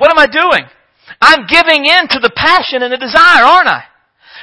[0.00, 0.64] What am I doing?
[1.20, 3.84] I'm giving in to the passion and the desire, aren't I?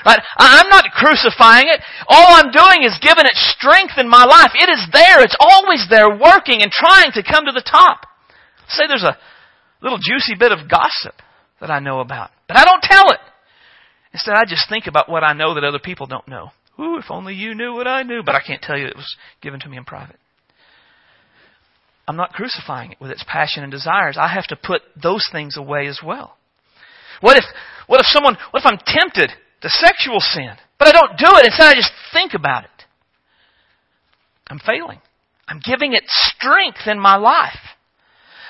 [0.05, 0.22] Right?
[0.38, 1.82] I'm not crucifying it.
[2.05, 4.53] All I'm doing is giving it strength in my life.
[4.53, 5.26] It is there.
[5.26, 8.05] It's always there working and trying to come to the top.
[8.70, 9.18] Say there's a
[9.82, 11.18] little juicy bit of gossip
[11.60, 13.20] that I know about, but I don't tell it.
[14.14, 16.51] Instead, I just think about what I know that other people don't know.
[16.80, 19.16] Ooh, if only you knew what I knew, but I can't tell you it was
[19.41, 20.20] given to me in private.
[22.08, 24.18] I'm not crucifying it with its passion and desires.
[24.20, 26.38] I have to put those things away as well.
[27.20, 27.43] What if,
[27.88, 29.32] what if someone, what if I'm tempted
[29.62, 31.45] to sexual sin, but I don't do it.
[31.45, 32.70] Instead, I just think about it.
[34.47, 35.01] I'm failing.
[35.47, 37.60] I'm giving it strength in my life.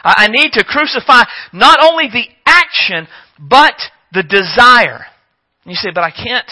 [0.03, 3.07] I need to crucify not only the action,
[3.39, 3.73] but
[4.13, 5.05] the desire.
[5.63, 6.49] And you say, but I can't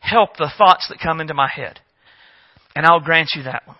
[0.00, 1.80] help the thoughts that come into my head.
[2.76, 3.76] And I'll grant you that one.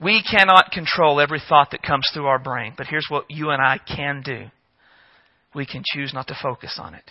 [0.00, 3.62] We cannot control every thought that comes through our brain, but here's what you and
[3.62, 4.46] I can do.
[5.54, 7.10] We can choose not to focus on it.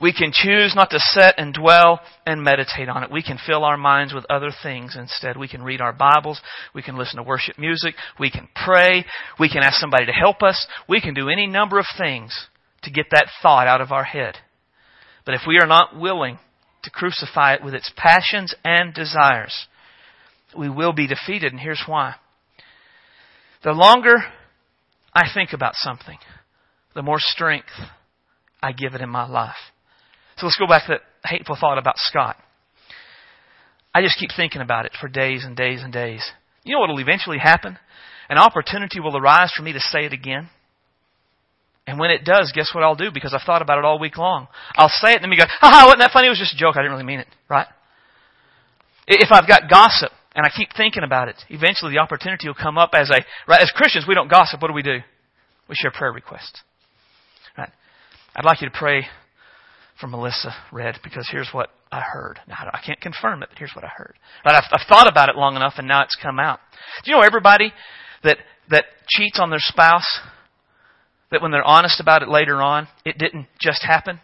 [0.00, 3.12] We can choose not to sit and dwell and meditate on it.
[3.12, 5.36] We can fill our minds with other things instead.
[5.36, 6.40] We can read our Bibles.
[6.74, 7.94] We can listen to worship music.
[8.18, 9.04] We can pray.
[9.38, 10.66] We can ask somebody to help us.
[10.88, 12.48] We can do any number of things
[12.82, 14.36] to get that thought out of our head.
[15.24, 16.38] But if we are not willing
[16.82, 19.66] to crucify it with its passions and desires,
[20.56, 21.52] we will be defeated.
[21.52, 22.14] And here's why.
[23.62, 24.16] The longer
[25.12, 26.18] I think about something,
[26.94, 27.72] the more strength
[28.62, 29.56] I give it in my life.
[30.36, 32.36] So let's go back to that hateful thought about Scott.
[33.94, 36.24] I just keep thinking about it for days and days and days.
[36.64, 37.78] You know what will eventually happen?
[38.28, 40.48] An opportunity will arise for me to say it again.
[41.86, 43.10] And when it does, guess what I'll do?
[43.12, 44.48] Because I've thought about it all week long.
[44.74, 46.26] I'll say it and then you go, ha wasn't that funny?
[46.26, 46.76] It was just a joke.
[46.76, 47.28] I didn't really mean it.
[47.48, 47.66] Right?
[49.06, 52.76] If I've got gossip and I keep thinking about it, eventually the opportunity will come
[52.76, 53.60] up as a, right?
[53.60, 54.60] As Christians, we don't gossip.
[54.60, 54.98] What do we do?
[55.68, 56.62] We share prayer requests.
[57.56, 57.70] Right?
[58.34, 59.06] I'd like you to pray
[60.00, 62.40] from Melissa read because here's what I heard.
[62.48, 64.16] Now, I can't confirm it, but here's what I heard.
[64.42, 66.58] But I've, I've thought about it long enough and now it's come out.
[67.04, 67.72] Do you know everybody
[68.24, 68.38] that,
[68.70, 70.18] that cheats on their spouse,
[71.30, 74.20] that when they're honest about it later on, it didn't just happen?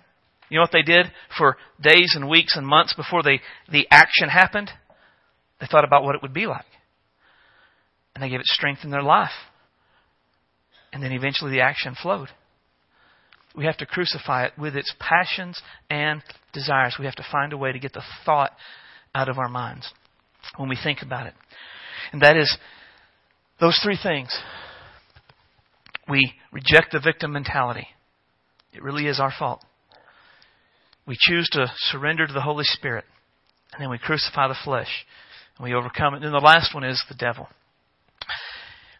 [0.49, 1.07] You know what they did
[1.39, 3.41] for days and weeks and months before they,
[3.71, 4.71] the action happened?
[5.61, 6.65] They thought about what it would be like.
[8.15, 9.31] And they gave it strength in their life.
[10.93, 12.29] And then eventually the action flowed.
[13.55, 16.97] We have to crucify it with its passions and desires.
[16.99, 18.53] We have to find a way to get the thought
[19.15, 19.93] out of our minds
[20.57, 21.35] when we think about it.
[22.13, 22.57] And that is
[23.61, 24.37] those three things.
[26.09, 27.89] We reject the victim mentality.
[28.73, 29.65] It really is our fault.
[31.07, 33.05] We choose to surrender to the Holy Spirit.
[33.73, 35.07] And then we crucify the flesh.
[35.63, 36.19] We overcome it.
[36.19, 37.49] And then the last one is the devil.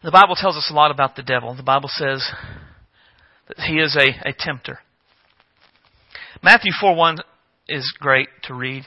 [0.03, 1.55] The Bible tells us a lot about the devil.
[1.55, 2.27] The Bible says
[3.47, 4.79] that he is a, a tempter.
[6.43, 7.17] Matthew 4 1
[7.69, 8.83] is great to read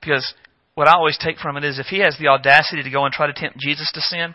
[0.00, 0.34] because
[0.74, 3.12] what I always take from it is if he has the audacity to go and
[3.12, 4.34] try to tempt Jesus to sin,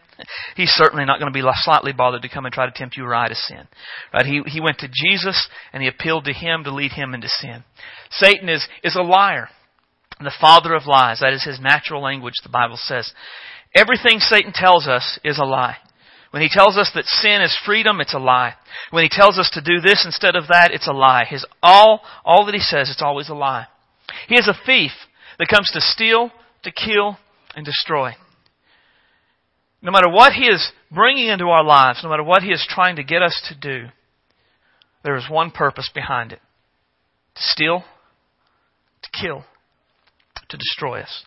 [0.55, 3.03] he's certainly not going to be slightly bothered to come and try to tempt you
[3.05, 3.67] or I to sin.
[4.13, 4.25] Right?
[4.25, 7.63] He, he went to Jesus and he appealed to him to lead him into sin.
[8.11, 9.49] Satan is, is a liar.
[10.19, 11.19] The father of lies.
[11.21, 13.13] That is his natural language, the Bible says.
[13.73, 15.77] Everything Satan tells us is a lie.
[16.31, 18.53] When he tells us that sin is freedom, it's a lie.
[18.91, 21.23] When he tells us to do this instead of that, it's a lie.
[21.27, 23.67] His all, all that he says, it's always a lie.
[24.27, 24.91] He is a thief
[25.39, 26.31] that comes to steal,
[26.63, 27.17] to kill,
[27.55, 28.11] and destroy.
[29.81, 32.97] No matter what he is bringing into our lives, no matter what he is trying
[32.97, 33.87] to get us to do,
[35.03, 36.39] there is one purpose behind it.
[37.35, 37.83] To steal,
[39.01, 39.45] to kill,
[40.49, 41.23] to destroy us.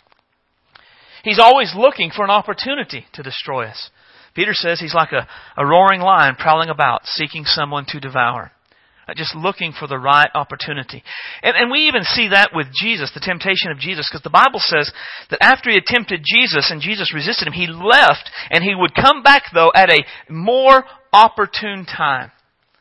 [1.25, 3.91] He's always looking for an opportunity to destroy us.
[4.35, 8.53] Peter says he's like a, a roaring lion prowling about, seeking someone to devour.
[9.07, 11.03] Uh, just looking for the right opportunity.
[11.43, 14.61] And, and we even see that with Jesus, the temptation of Jesus, because the Bible
[14.61, 14.93] says
[15.29, 18.95] that after he had tempted Jesus and Jesus resisted him, he left and he would
[18.95, 22.31] come back though at a more opportune time.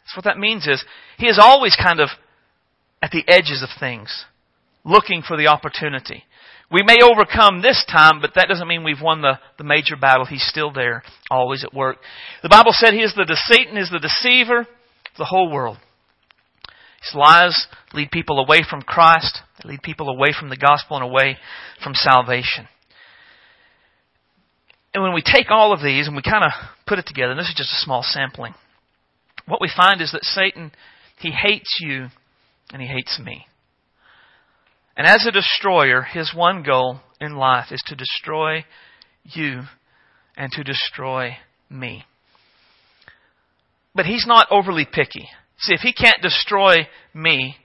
[0.05, 0.85] So what that means is
[1.17, 2.09] he is always kind of
[3.01, 4.25] at the edges of things,
[4.83, 6.23] looking for the opportunity.
[6.71, 10.25] We may overcome this time, but that doesn't mean we've won the, the major battle.
[10.25, 11.97] He's still there, always at work.
[12.43, 14.67] The Bible said he is the Satan is the deceiver of
[15.17, 15.77] the whole world.
[17.03, 21.03] His lies lead people away from Christ, they lead people away from the gospel and
[21.03, 21.37] away
[21.83, 22.67] from salvation.
[24.93, 26.51] And when we take all of these and we kind of
[26.85, 28.53] put it together, and this is just a small sampling,
[29.47, 30.71] what we find is that Satan,
[31.19, 32.07] he hates you
[32.71, 33.45] and he hates me.
[35.01, 38.65] And as a destroyer, his one goal in life is to destroy
[39.23, 39.61] you
[40.37, 41.37] and to destroy
[41.71, 42.05] me.
[43.95, 45.27] But he's not overly picky.
[45.57, 47.55] See, if he can't destroy me,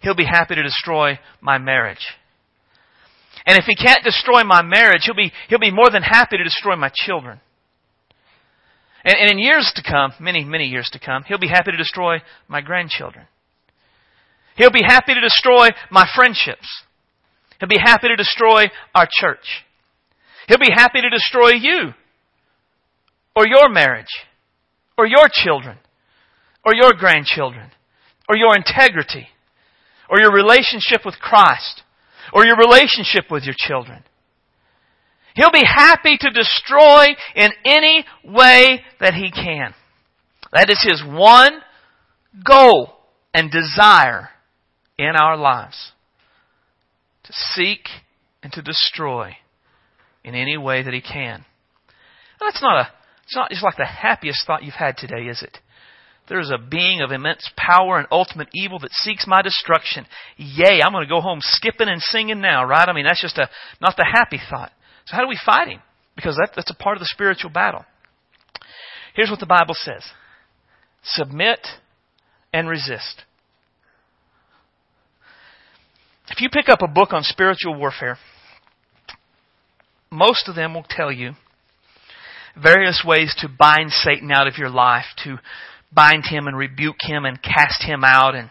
[0.00, 2.06] he'll be happy to destroy my marriage.
[3.46, 6.44] And if he can't destroy my marriage, he'll be, he'll be more than happy to
[6.44, 7.40] destroy my children.
[9.04, 11.78] And, and in years to come, many, many years to come, he'll be happy to
[11.78, 13.24] destroy my grandchildren.
[14.56, 16.66] He'll be happy to destroy my friendships.
[17.58, 19.64] He'll be happy to destroy our church.
[20.48, 21.94] He'll be happy to destroy you
[23.34, 24.24] or your marriage
[24.96, 25.78] or your children
[26.64, 27.70] or your grandchildren
[28.28, 29.28] or your integrity
[30.08, 31.82] or your relationship with Christ
[32.32, 34.04] or your relationship with your children.
[35.34, 39.74] He'll be happy to destroy in any way that he can.
[40.52, 41.60] That is his one
[42.46, 42.94] goal
[43.32, 44.28] and desire
[44.98, 45.92] in our lives.
[47.24, 47.88] To seek
[48.42, 49.36] and to destroy
[50.22, 51.44] in any way that he can.
[52.40, 52.90] that's not a,
[53.24, 55.58] it's not just like the happiest thought you've had today, is it?
[56.28, 60.06] There is a being of immense power and ultimate evil that seeks my destruction.
[60.38, 62.88] Yay, I'm going to go home skipping and singing now, right?
[62.88, 64.72] I mean, that's just a, not the happy thought.
[65.06, 65.80] So how do we fight him?
[66.16, 67.84] Because that, that's a part of the spiritual battle.
[69.14, 70.02] Here's what the Bible says.
[71.02, 71.60] Submit
[72.54, 73.24] and resist.
[76.30, 78.18] If you pick up a book on spiritual warfare,
[80.10, 81.32] most of them will tell you
[82.60, 85.38] various ways to bind Satan out of your life, to
[85.92, 88.50] bind him and rebuke him and cast him out and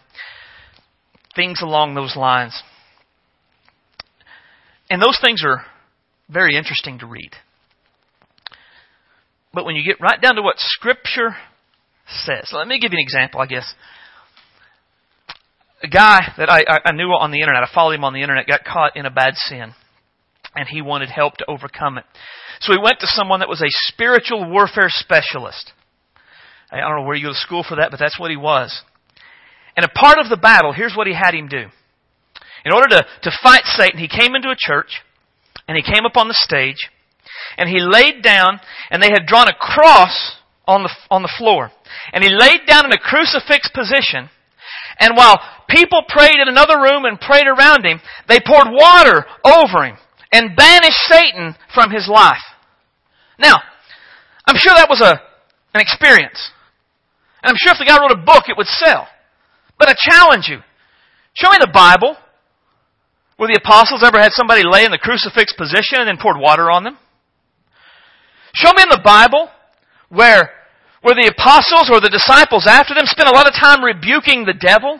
[1.35, 2.61] things along those lines.
[4.89, 5.63] And those things are
[6.29, 7.31] very interesting to read.
[9.53, 11.35] But when you get right down to what Scripture
[12.07, 13.73] says, let me give you an example, I guess.
[15.83, 18.47] A guy that I, I knew on the internet, I followed him on the internet,
[18.47, 19.73] got caught in a bad sin.
[20.55, 22.05] And he wanted help to overcome it.
[22.59, 25.73] So he went to someone that was a spiritual warfare specialist.
[26.71, 28.83] I don't know where you go to school for that, but that's what he was.
[29.75, 31.65] And a part of the battle, here's what he had him do.
[32.65, 35.01] In order to, to fight Satan, he came into a church,
[35.67, 36.89] and he came up on the stage,
[37.57, 38.59] and he laid down,
[38.89, 41.71] and they had drawn a cross on the, on the floor.
[42.13, 44.29] And he laid down in a crucifix position,
[44.99, 45.39] and while
[45.69, 49.97] people prayed in another room and prayed around him, they poured water over him
[50.31, 52.41] and banished Satan from his life.
[53.39, 53.57] Now,
[54.45, 55.21] I'm sure that was a,
[55.73, 56.51] an experience.
[57.41, 59.07] And I'm sure if the guy wrote a book, it would sell.
[59.77, 60.59] But I challenge you.
[61.33, 62.15] Show me the Bible
[63.37, 66.69] where the apostles ever had somebody lay in the crucifix position and then poured water
[66.69, 66.97] on them.
[68.53, 69.49] Show me in the Bible
[70.09, 70.51] where,
[71.03, 74.55] where the apostles or the disciples after them spent a lot of time rebuking the
[74.55, 74.99] devil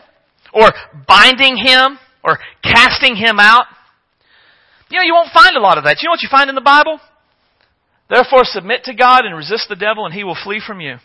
[0.52, 0.70] or
[1.08, 3.64] binding him or casting him out.
[4.90, 5.98] You know, you won't find a lot of that.
[6.00, 7.00] You know what you find in the Bible?
[8.08, 10.96] Therefore submit to God and resist the devil and he will flee from you.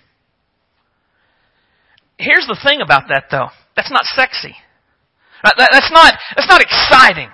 [2.18, 3.48] Here's the thing about that though.
[3.78, 4.54] That's not sexy.
[5.42, 7.30] That's not, that's not exciting.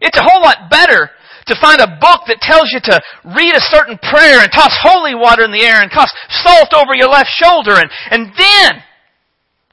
[0.00, 1.10] It's a whole lot better
[1.46, 5.14] to find a book that tells you to read a certain prayer and toss holy
[5.14, 8.82] water in the air and toss salt over your left shoulder and, and then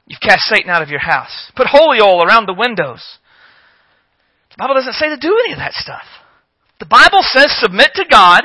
[0.06, 1.52] you've cast Satan out of your house.
[1.56, 3.04] Put holy oil around the windows.
[4.50, 6.04] The Bible doesn't say to do any of that stuff.
[6.80, 8.42] The Bible says submit to God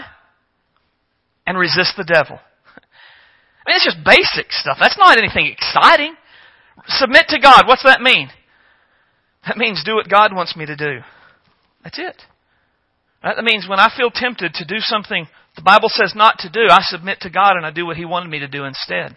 [1.46, 2.40] and resist the devil.
[3.66, 4.78] I mean, it's just basic stuff.
[4.80, 6.16] That's not anything exciting.
[6.88, 7.64] Submit to God.
[7.68, 8.30] What's that mean?
[9.48, 11.00] That means do what God wants me to do.
[11.84, 12.22] That's it.
[13.24, 16.68] That means when I feel tempted to do something the Bible says not to do,
[16.70, 19.16] I submit to God and I do what He wanted me to do instead.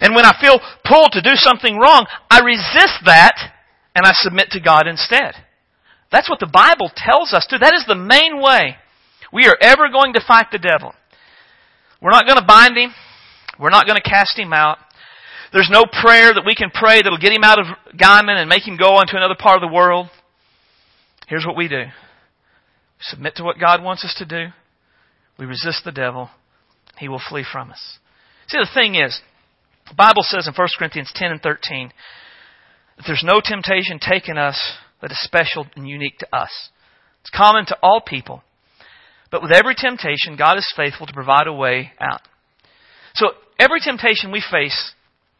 [0.00, 3.34] And when I feel pulled to do something wrong, I resist that
[3.94, 5.34] and I submit to God instead.
[6.10, 7.58] That's what the Bible tells us to.
[7.58, 8.76] That is the main way
[9.32, 10.92] we are ever going to fight the devil.
[12.00, 12.92] We're not going to bind him.
[13.58, 14.78] We're not going to cast him out.
[15.52, 18.66] There's no prayer that we can pray that'll get him out of Guymon and make
[18.66, 20.08] him go into another part of the world.
[21.28, 21.84] Here's what we do.
[23.02, 24.52] Submit to what God wants us to do.
[25.38, 26.30] We resist the devil.
[26.98, 27.98] He will flee from us.
[28.48, 29.20] See, the thing is,
[29.88, 31.92] the Bible says in 1 Corinthians 10 and 13
[32.96, 34.60] that there's no temptation taken us
[35.00, 36.50] that is special and unique to us.
[37.22, 38.42] It's common to all people.
[39.30, 42.20] But with every temptation, God is faithful to provide a way out.
[43.14, 44.92] So every temptation we face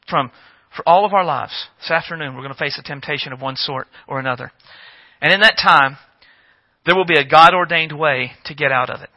[0.08, 0.30] from
[0.74, 3.56] for all of our lives, this afternoon we're going to face a temptation of one
[3.56, 4.50] sort or another.
[5.20, 5.98] And in that time,
[6.84, 9.10] there will be a God ordained way to get out of it.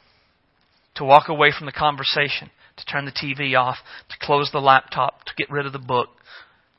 [0.95, 2.49] To walk away from the conversation.
[2.77, 3.77] to turn the TV off,
[4.09, 6.09] to close the laptop, to get rid of the book,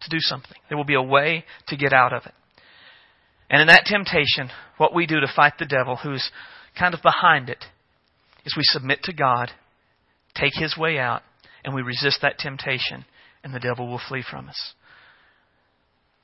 [0.02, 0.56] to do something.
[0.68, 2.34] There will be a way to get out of it.
[3.48, 6.30] And in that temptation, what we do to fight the devil, who's
[6.78, 7.64] kind of behind it,
[8.44, 9.50] is we submit to God,
[10.34, 11.22] take his way out,
[11.64, 13.04] and we resist that temptation,
[13.42, 14.74] and the devil will flee from us.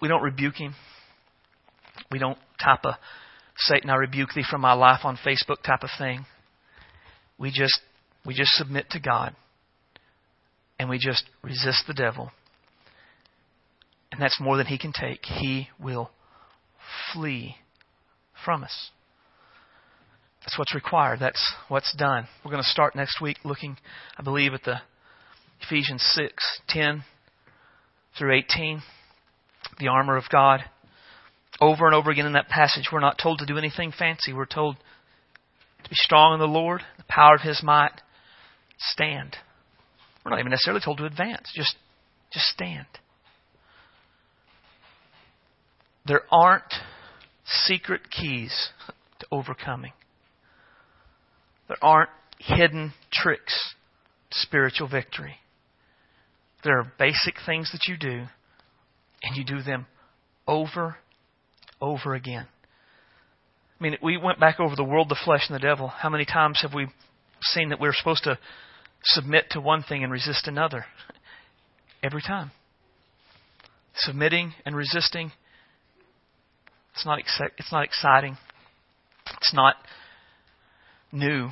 [0.01, 0.75] We don't rebuke him.
[2.11, 2.99] We don't type a
[3.57, 6.25] Satan, I rebuke thee from my life on Facebook type of thing.
[7.39, 7.81] We just
[8.25, 9.35] we just submit to God
[10.79, 12.31] and we just resist the devil.
[14.11, 15.25] And that's more than he can take.
[15.25, 16.11] He will
[17.13, 17.57] flee
[18.45, 18.91] from us.
[20.41, 21.21] That's what's required.
[21.21, 22.27] That's what's done.
[22.45, 23.77] We're going to start next week looking,
[24.19, 24.81] I believe, at the
[25.63, 27.05] Ephesians 6, 10
[28.19, 28.83] through 18,
[29.79, 30.65] the armor of God.
[31.61, 34.33] Over and over again in that passage, we're not told to do anything fancy.
[34.33, 34.77] We're told
[35.85, 38.01] to be strong in the Lord, the power of His might,
[38.79, 39.37] stand.
[40.25, 41.53] We're not even necessarily told to advance.
[41.55, 41.77] Just,
[42.33, 42.87] just stand.
[46.07, 46.73] There aren't
[47.45, 48.71] secret keys
[49.21, 49.93] to overcoming.
[51.69, 53.75] There aren't hidden tricks
[54.31, 55.37] to spiritual victory.
[56.65, 58.25] There are basic things that you do,
[59.23, 59.87] and you do them
[60.47, 60.97] over,
[61.83, 62.47] over again.
[63.79, 65.89] I mean, we went back over the world, the flesh, and the devil.
[65.89, 66.87] How many times have we
[67.43, 68.39] seen that we're supposed to
[69.03, 70.87] submit to one thing and resist another?
[72.03, 72.53] Every time.
[73.97, 75.33] Submitting and resisting.
[76.95, 78.37] It's not, it's not exciting.
[79.37, 79.77] It's not
[81.11, 81.49] new.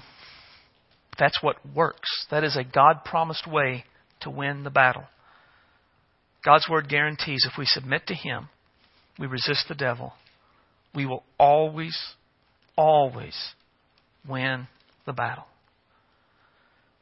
[1.18, 2.26] That's what works.
[2.30, 3.84] That is a God promised way
[4.20, 5.04] to win the battle.
[6.44, 8.48] God's word guarantees if we submit to Him,
[9.18, 10.12] we resist the devil,
[10.94, 11.96] we will always,
[12.76, 13.36] always
[14.28, 14.66] win
[15.06, 15.44] the battle.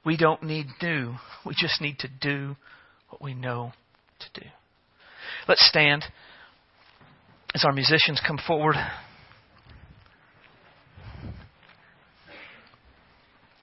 [0.04, 1.14] We don't need new.
[1.44, 2.56] We just need to do
[3.08, 3.72] what we know
[4.20, 4.46] to do.
[5.46, 6.04] Let's stand
[7.54, 8.76] as our musicians come forward.